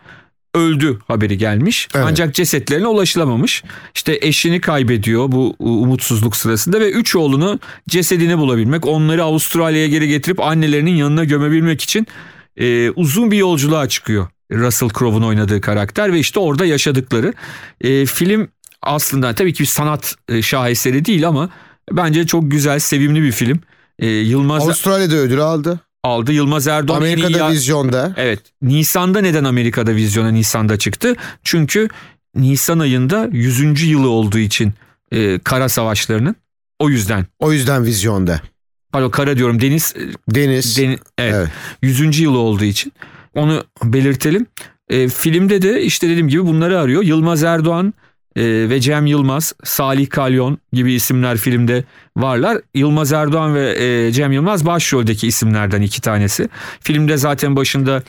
öldü 0.55 0.99
haberi 1.09 1.39
gelmiş. 1.39 1.89
Evet. 1.95 2.07
Ancak 2.09 2.35
cesetlerine 2.35 2.87
ulaşılamamış. 2.87 3.65
İşte 3.95 4.19
eşini 4.23 4.61
kaybediyor 4.61 5.33
bu 5.33 5.57
umutsuzluk 5.59 6.37
sırasında 6.37 6.81
ve 6.81 6.91
üç 6.91 7.17
oğlunu 7.17 7.61
cesedini 7.89 8.39
bulabilmek, 8.39 8.87
onları 8.87 9.25
Avustralya'ya 9.25 9.89
geri 9.89 10.09
getirip 10.09 10.41
annelerinin 10.41 10.95
yanına 10.95 11.25
gömebilmek 11.25 11.83
için 11.83 12.07
e, 12.57 12.91
uzun 12.91 13.31
bir 13.31 13.37
yolculuğa 13.37 13.89
çıkıyor. 13.89 14.29
Russell 14.53 14.89
Crowe'un 14.99 15.23
oynadığı 15.23 15.61
karakter 15.61 16.13
ve 16.13 16.19
işte 16.19 16.41
orada 16.41 16.67
yaşadıkları. 16.67 17.35
E, 17.81 18.07
film 18.07 18.49
aslında 18.83 19.35
tabii 19.35 19.53
ki 19.53 19.61
bir 19.63 19.69
sanat 19.69 20.15
e, 20.29 20.43
şaheseri 20.43 21.05
değil 21.05 21.29
ama 21.29 21.51
bence 21.93 22.27
çok 22.27 22.51
güzel, 22.51 22.79
sevimli 22.79 23.23
bir 23.23 23.33
film. 23.33 23.61
E, 23.99 24.07
Yılmaz 24.09 24.63
Avustralya'da 24.63 25.15
ödül 25.17 25.41
aldı. 25.41 25.81
aldı. 26.05 26.33
Yılmaz 26.33 26.67
Erdoğan 26.67 26.97
Amerika'da 26.97 27.39
ya- 27.39 27.51
vizyonda. 27.51 28.15
Evet. 28.17 28.41
Nisan'da 28.63 29.21
neden 29.21 29.45
Amerika'da 29.45 29.95
vizyona 29.95 30.31
Nisan'da 30.31 30.77
çıktı? 30.79 31.15
Çünkü 31.45 31.89
Nisan 32.35 32.79
ayında 32.79 33.29
100. 33.33 33.83
yılı 33.89 34.09
olduğu 34.09 34.39
için 34.39 34.73
e, 35.13 35.39
kara 35.39 35.69
savaşlarının 35.69 36.37
o 36.79 36.91
yüzden. 36.91 37.27
O 37.39 37.53
yüzden 37.53 37.85
vizyonda. 37.85 38.41
Pardon 38.93 39.11
kara 39.11 39.37
diyorum 39.37 39.61
deniz 39.61 39.95
e, 39.97 40.35
Deniz. 40.35 40.79
deni- 40.79 40.99
evet, 41.19 41.35
Evet. 41.35 41.49
100. 41.83 42.21
yılı 42.23 42.39
olduğu 42.39 42.65
için 42.65 42.93
onu 43.35 43.65
belirtelim. 43.85 44.47
E, 44.89 45.09
filmde 45.09 45.63
de 45.63 45.83
işte 45.83 46.09
dediğim 46.09 46.29
gibi 46.29 46.47
bunları 46.47 46.81
arıyor. 46.81 47.03
Yılmaz 47.03 47.43
Erdoğan 47.43 47.95
e, 48.37 48.43
ve 48.45 48.81
Cem 48.81 49.07
Yılmaz, 49.07 49.55
Salih 49.65 50.09
Kalyon 50.09 50.59
gibi 50.73 50.93
isimler 50.93 51.37
filmde 51.37 51.85
varlar. 52.17 52.59
Yılmaz 52.75 53.13
Erdoğan 53.13 53.55
ve 53.55 53.85
e, 53.85 54.13
Cem 54.13 54.33
Yılmaz 54.33 54.67
başroldeki 54.67 55.27
isimlerden 55.27 55.83
iki 55.83 56.01
tanesi. 56.01 56.49
Filmde 56.81 57.17
zaten 57.17 57.57
başında 57.57 58.03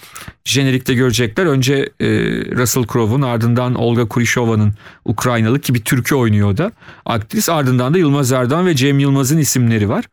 jenerikte 0.46 0.94
görecekler. 0.94 1.46
Önce 1.46 1.74
e, 2.00 2.08
Russell 2.56 2.84
Crowe'un 2.84 3.22
ardından 3.22 3.76
Olga 3.76 4.08
Kurishova'nın 4.08 4.74
Ukraynalı 5.06 5.60
ki 5.60 5.74
bir 5.74 5.84
türkü 5.84 6.16
oynuyor 6.16 6.58
da 6.58 6.72
aktris. 7.06 7.50
Ardından 7.50 7.94
da 7.94 7.98
Yılmaz 7.98 8.32
Erdoğan 8.32 8.66
ve 8.66 8.76
Cem 8.76 9.00
Yılmaz'ın 9.00 9.38
isimleri 9.38 9.90
var. 9.90 10.06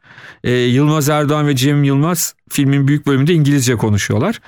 E, 0.45 0.53
Yılmaz 0.53 1.09
Erdoğan 1.09 1.47
ve 1.47 1.57
Cem 1.57 1.85
Yılmaz 1.85 2.35
filmin 2.51 2.89
büyük 2.89 3.07
bölümünde 3.07 3.35
İngilizce 3.35 3.77
konuşuyorlar. 3.77 4.41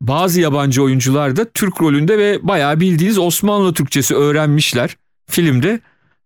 Bazı 0.00 0.40
yabancı 0.40 0.82
oyuncular 0.82 1.36
da 1.36 1.44
Türk 1.44 1.80
rolünde 1.80 2.18
ve 2.18 2.38
bayağı 2.42 2.80
bildiğiniz 2.80 3.18
Osmanlı 3.18 3.74
Türkçesi 3.74 4.14
öğrenmişler 4.14 4.96
filmde. 5.32 5.80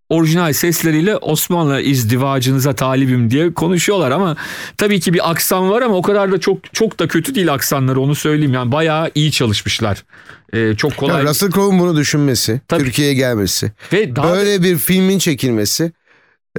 Orijinal 0.09 0.53
sesleriyle 0.53 1.17
Osmanlı 1.17 1.81
izdivacınıza 1.81 2.73
talibim 2.73 3.31
diye 3.31 3.55
konuşuyorlar 3.55 4.11
ama 4.11 4.37
tabii 4.77 5.01
ki 5.01 5.15
bir 5.15 5.31
aksan 5.31 5.71
var 5.71 5.83
ama 5.83 5.95
o 5.97 6.03
kadar 6.03 6.33
da 6.33 6.41
çok 6.41 6.75
çok 6.75 6.99
da 6.99 7.09
kötü 7.09 7.35
değil 7.35 7.53
aksanları 7.55 8.01
onu 8.01 8.15
söyleyeyim. 8.15 8.55
Yani 8.55 8.73
bayağı 8.73 9.11
iyi 9.15 9.33
çalışmışlar. 9.33 10.05
Ee, 10.53 10.75
çok 10.77 10.97
kolay. 10.97 11.25
Ya 11.25 11.31
Russell 11.31 11.51
Crowe'un 11.51 11.79
bunu 11.79 11.97
düşünmesi, 11.97 12.61
Tabii. 12.69 12.85
Türkiye'ye 12.85 13.15
gelmesi, 13.15 13.73
ve 13.93 14.17
daha 14.17 14.33
böyle 14.33 14.63
bir 14.63 14.77
filmin 14.77 15.19
çekilmesi 15.19 15.93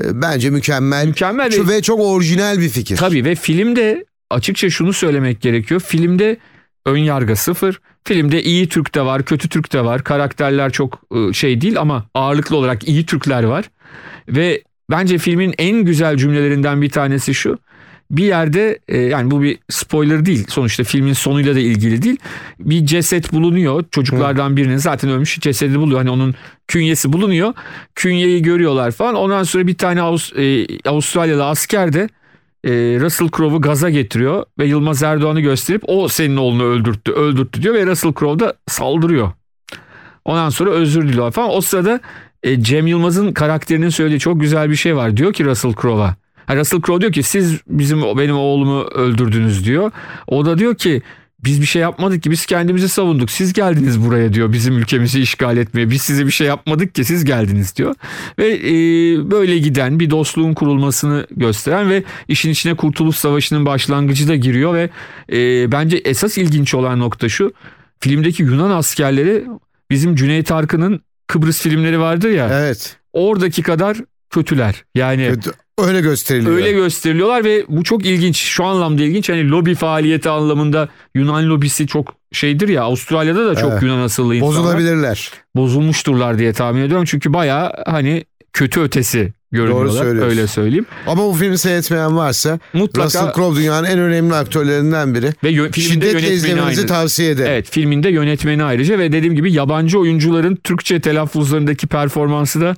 e, 0.02 0.22
bence 0.22 0.50
mükemmel, 0.50 1.06
mükemmel 1.08 1.52
ve 1.52 1.68
ve 1.68 1.82
çok 1.82 2.00
orijinal 2.00 2.60
bir 2.60 2.70
fikir. 2.70 2.98
Tabii 2.98 3.26
ve 3.26 3.36
filmde 3.36 4.06
açıkça 4.30 4.70
şunu 4.70 4.94
söylemek 4.94 5.42
gerekiyor. 5.42 5.82
Filmde 5.82 6.38
ön 6.88 6.98
yargı 6.98 7.36
sıfır. 7.36 7.80
Filmde 8.04 8.44
iyi 8.44 8.70
Türk 8.70 8.96
de 8.96 9.02
var, 9.02 9.24
kötü 9.24 9.50
Türk 9.50 9.74
de 9.74 9.86
var. 9.86 10.04
Karakterler 10.04 10.72
çok 10.72 11.02
e, 11.16 11.34
şey 11.34 11.62
değil 11.62 11.80
ama 11.80 12.06
ağırlıklı 12.14 12.56
olarak 12.58 12.88
iyi 12.88 13.06
Türkler 13.06 13.44
var. 13.44 13.66
Ve 14.30 14.62
bence 14.92 15.18
filmin 15.18 15.54
en 15.58 15.86
güzel 15.86 16.18
cümlelerinden 16.18 16.82
bir 16.82 16.90
tanesi 16.90 17.34
şu. 17.34 17.60
Bir 18.12 18.24
yerde 18.24 18.80
e, 18.88 18.98
yani 18.98 19.32
bu 19.32 19.42
bir 19.42 19.58
spoiler 19.70 20.26
değil 20.26 20.46
sonuçta 20.50 20.84
filmin 20.84 21.14
sonuyla 21.14 21.56
da 21.56 21.60
ilgili 21.60 22.02
değil. 22.02 22.18
Bir 22.60 22.86
ceset 22.86 23.34
bulunuyor 23.34 23.84
çocuklardan 23.92 24.58
birinin 24.58 24.78
zaten 24.78 25.10
ölmüş 25.10 25.40
cesedi 25.40 25.80
buluyor. 25.80 26.00
Hani 26.00 26.10
onun 26.10 26.36
künyesi 26.68 27.14
bulunuyor. 27.14 27.54
Künyeyi 27.96 28.42
görüyorlar 28.42 28.92
falan. 28.92 29.16
Ondan 29.16 29.44
sonra 29.44 29.68
bir 29.68 29.78
tane 29.78 30.00
Avus- 30.00 30.34
e, 30.38 30.68
Avustralyalı 30.90 31.46
asker 31.46 31.94
de 31.94 32.10
e, 32.68 32.72
Russell 33.00 33.30
Crowe'u 33.38 33.62
gaza 33.62 33.90
getiriyor 33.90 34.46
ve 34.60 34.66
Yılmaz 34.66 35.04
Erdoğan'ı 35.04 35.42
gösterip 35.42 35.84
o 35.88 36.08
senin 36.08 36.38
oğlunu 36.38 36.64
öldürttü, 36.64 37.12
öldürttü 37.12 37.62
diyor 37.62 37.74
ve 37.74 37.86
Russell 37.86 38.14
Crowe 38.20 38.46
da 38.46 38.54
saldırıyor. 38.68 39.32
Ondan 40.26 40.50
sonra 40.50 40.70
özür 40.70 41.08
diliyor 41.08 41.32
falan. 41.32 41.50
O 41.56 41.62
sırada 41.62 42.00
e, 42.44 42.64
Cem 42.64 42.88
Yılmaz'ın 42.88 43.34
karakterinin 43.34 43.90
söylediği 43.90 44.20
çok 44.20 44.42
güzel 44.42 44.70
bir 44.70 44.76
şey 44.76 44.96
var. 44.96 45.18
Diyor 45.18 45.34
ki 45.34 45.46
Russell 45.46 45.74
Crowe'a. 45.82 46.16
Russell 46.56 46.82
Crowe 46.82 47.02
diyor 47.02 47.14
ki 47.14 47.24
siz 47.24 47.62
bizim 47.68 48.02
benim 48.02 48.38
oğlumu 48.38 48.82
öldürdünüz 48.82 49.66
diyor. 49.66 49.92
O 50.28 50.46
da 50.46 50.58
diyor 50.58 50.76
ki 50.76 51.02
biz 51.44 51.62
bir 51.62 51.66
şey 51.66 51.82
yapmadık 51.82 52.24
ki 52.24 52.32
biz 52.32 52.46
kendimizi 52.46 52.90
savunduk. 52.90 53.32
Siz 53.32 53.54
geldiniz 53.54 54.06
buraya 54.06 54.34
diyor 54.34 54.54
bizim 54.54 54.78
ülkemizi 54.78 55.20
işgal 55.20 55.58
etmeye. 55.58 55.90
Biz 55.90 56.02
size 56.02 56.26
bir 56.26 56.32
şey 56.32 56.48
yapmadık 56.48 56.96
ki 56.96 57.04
siz 57.06 57.26
geldiniz 57.26 57.76
diyor. 57.76 57.96
Ve 58.40 58.48
e, 58.54 58.72
böyle 59.32 59.58
giden 59.58 60.00
bir 60.00 60.10
dostluğun 60.10 60.54
kurulmasını 60.54 61.28
gösteren 61.32 61.90
ve 61.90 62.04
işin 62.28 62.50
içine 62.50 62.74
Kurtuluş 62.74 63.16
Savaşı'nın 63.16 63.66
başlangıcı 63.66 64.28
da 64.28 64.36
giriyor 64.36 64.74
ve 64.74 64.90
e, 65.32 65.72
bence 65.72 65.98
esas 65.98 66.38
ilginç 66.38 66.74
olan 66.74 67.00
nokta 67.00 67.30
şu. 67.30 67.54
Filmdeki 68.00 68.44
Yunan 68.44 68.70
askerleri 68.70 69.44
bizim 69.92 70.16
Cüneyt 70.16 70.52
Arkın'ın 70.52 71.02
Kıbrıs 71.28 71.62
filmleri 71.62 72.00
vardır 72.00 72.30
ya. 72.30 72.50
Evet. 72.52 72.98
Oradaki 73.14 73.62
kadar 73.62 73.98
kötüler. 74.30 74.84
Yani 74.96 75.28
Kötü- 75.30 75.52
Öyle 75.78 76.02
gösteriliyor. 76.02 76.56
Öyle 76.56 76.72
gösteriliyorlar 76.72 77.44
ve 77.44 77.66
bu 77.70 77.84
çok 77.84 78.06
ilginç. 78.06 78.38
Şu 78.38 78.64
anlamda 78.66 79.04
ilginç. 79.04 79.30
Hani 79.30 79.50
lobi 79.50 79.76
faaliyeti 79.76 80.30
anlamında 80.30 80.90
Yunan 81.16 81.50
lobisi 81.50 81.88
çok 81.88 82.14
şeydir 82.32 82.68
ya. 82.70 82.84
Avustralya'da 82.84 83.46
da 83.48 83.56
çok 83.56 83.72
Evet. 83.72 83.84
Yunan 83.84 83.98
asıllı 84.00 84.36
insanlar. 84.36 84.56
Bozulabilirler. 84.58 85.32
Bozulmuşturlar 85.56 86.40
diye 86.40 86.54
tahmin 86.54 86.82
ediyorum. 86.82 87.06
Çünkü 87.10 87.34
bayağı 87.34 87.72
hani 87.88 88.26
kötü 88.54 88.82
ötesi 88.82 89.34
görünüyorlar. 89.52 90.04
söylüyorsun. 90.04 90.30
Öyle 90.30 90.48
söyleyeyim. 90.48 90.86
Ama 91.08 91.24
bu 91.26 91.34
filmi 91.34 91.58
seyretmeyen 91.58 92.18
varsa 92.18 92.60
Mutlaka 92.74 93.06
Russell 93.06 93.34
Crowe 93.34 93.60
dünyanın 93.60 93.88
en 93.88 94.00
önemli 94.00 94.34
aktörlerinden 94.36 95.16
biri. 95.16 95.30
ve 95.44 95.50
yö- 95.52 95.80
Şiddetle 95.82 96.32
izlemenizi 96.34 96.80
aynı. 96.82 96.88
tavsiye 96.90 97.30
ederim. 97.32 97.52
Evet 97.52 97.70
filminde 97.70 98.10
yönetmeni 98.10 98.64
ayrıca 98.64 99.00
ve 99.00 99.12
dediğim 99.12 99.36
gibi 99.36 99.54
yabancı 99.54 100.00
oyuncuların 100.00 100.56
Türkçe 100.56 101.02
telaffuzlarındaki 101.02 101.88
performansı 101.88 102.62
da 102.62 102.76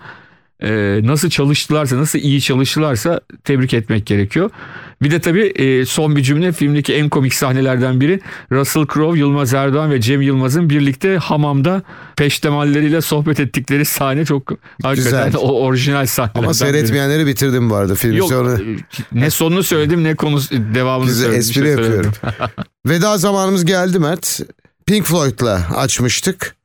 e, 0.64 1.00
nasıl 1.04 1.30
çalıştılarsa, 1.30 1.98
nasıl 1.98 2.20
iyi 2.20 2.42
çalıştılarsa 2.42 3.20
tebrik 3.44 3.74
etmek 3.74 4.06
gerekiyor. 4.06 4.50
Bir 5.02 5.12
de 5.12 5.20
tabii 5.20 5.46
e, 5.46 5.86
son 5.86 6.16
bir 6.16 6.24
cümle 6.24 6.52
filmdeki 6.52 6.94
en 6.94 7.10
komik 7.10 7.34
sahnelerden 7.34 8.02
biri 8.02 8.20
Russell 8.52 8.86
Crowe, 8.94 9.20
Yılmaz 9.20 9.54
Erdoğan 9.54 9.92
ve 9.92 10.02
Cem 10.02 10.22
Yılmaz'ın 10.22 10.70
birlikte 10.70 11.18
hamamda 11.18 11.82
peştemalleriyle 12.16 13.02
sohbet 13.02 13.40
ettikleri 13.40 13.86
sahne 13.86 14.26
çok 14.26 14.52
hakikaten 14.84 15.34
o 15.34 15.52
orijinal 15.52 16.06
sahne. 16.06 16.32
Ama 16.36 16.54
seyretmeyenleri 16.54 17.20
biri. 17.20 17.28
bitirdim 17.28 17.70
bu 17.70 17.76
arada 17.76 17.96
filmi 17.96 18.18
Yok, 18.18 18.30
sonra. 18.30 18.54
E, 18.54 18.78
ne 19.12 19.30
sonunu 19.30 19.64
söyledim 19.64 20.04
ne 20.04 20.16
konu 20.16 20.40
devamını 20.52 21.08
Güzel, 21.08 21.26
söyledim. 21.26 21.44
Şey 21.44 21.50
espri 21.50 21.64
şey 21.64 21.72
yapıyorum. 21.72 22.12
Veda 22.86 23.18
zamanımız 23.18 23.66
geldi 23.66 24.00
Mert. 24.00 24.40
Pink 24.86 25.06
Floyd'la 25.06 25.68
açmıştık. 25.76 26.56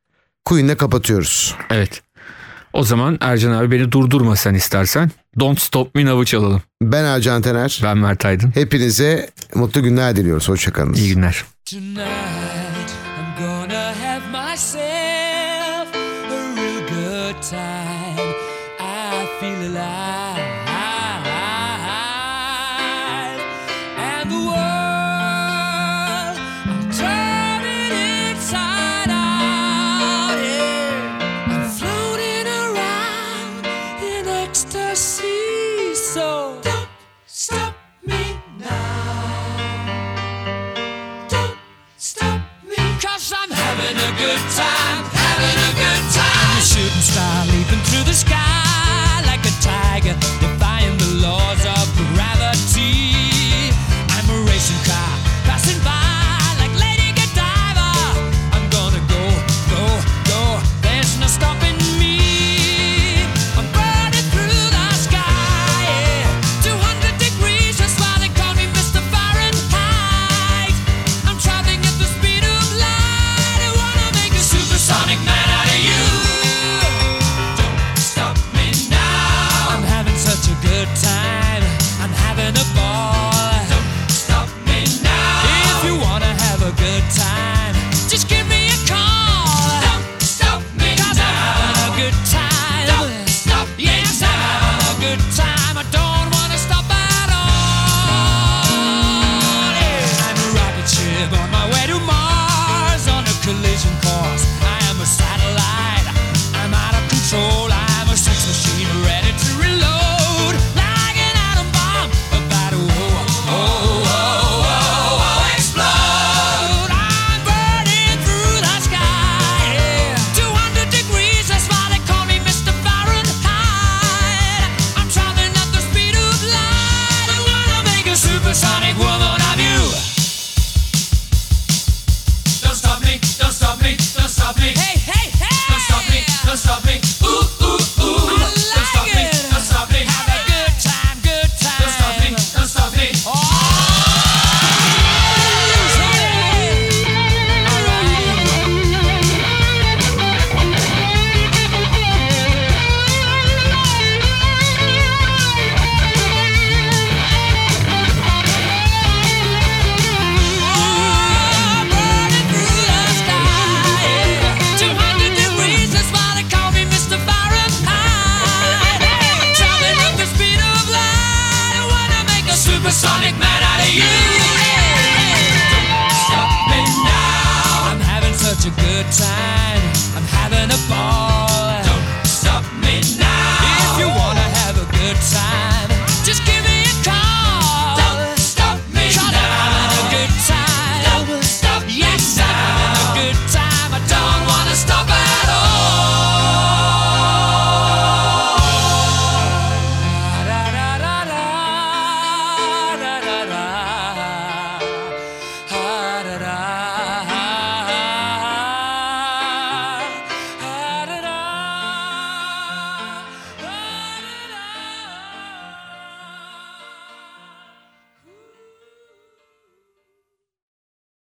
Queen'le 0.44 0.76
kapatıyoruz. 0.76 1.54
Evet. 1.70 2.03
O 2.74 2.82
zaman 2.84 3.18
Ercan 3.20 3.50
abi 3.52 3.70
beni 3.70 3.92
durdurma 3.92 4.36
sen 4.36 4.54
istersen. 4.54 5.10
Don't 5.40 5.60
Stop 5.60 5.94
Me 5.94 6.04
Now'ı 6.04 6.24
çalalım. 6.24 6.62
Ben 6.82 7.04
Ercan 7.04 7.42
Tener. 7.42 7.80
Ben 7.84 7.98
Mert 7.98 8.24
Aydın. 8.24 8.50
Hepinize 8.54 9.30
mutlu 9.54 9.82
günler 9.82 10.16
diliyoruz. 10.16 10.48
Hoşçakalın. 10.48 10.94
İyi 10.94 11.14
günler. 11.14 11.44
Tonight 11.70 12.90
I'm 13.18 13.46
gonna 13.46 13.94
have 14.02 14.50
myself 14.50 15.94
a 15.94 16.56
real 16.56 16.80
good 16.88 17.42
time. 17.50 18.30
I 18.80 19.26
feel 19.40 19.76
alive. 19.76 20.03
good 44.24 44.44
time, 44.56 45.04
having 45.12 45.58
a 45.68 45.72
good 45.76 46.04
time. 46.16 46.56
The 46.56 46.64
shooting 46.64 47.04
star 47.04 47.44
leaping 47.52 47.82
through 47.88 48.04
the 48.04 48.14
sky 48.14 49.20
like 49.26 49.44
a 49.44 49.52
tiger. 49.60 50.43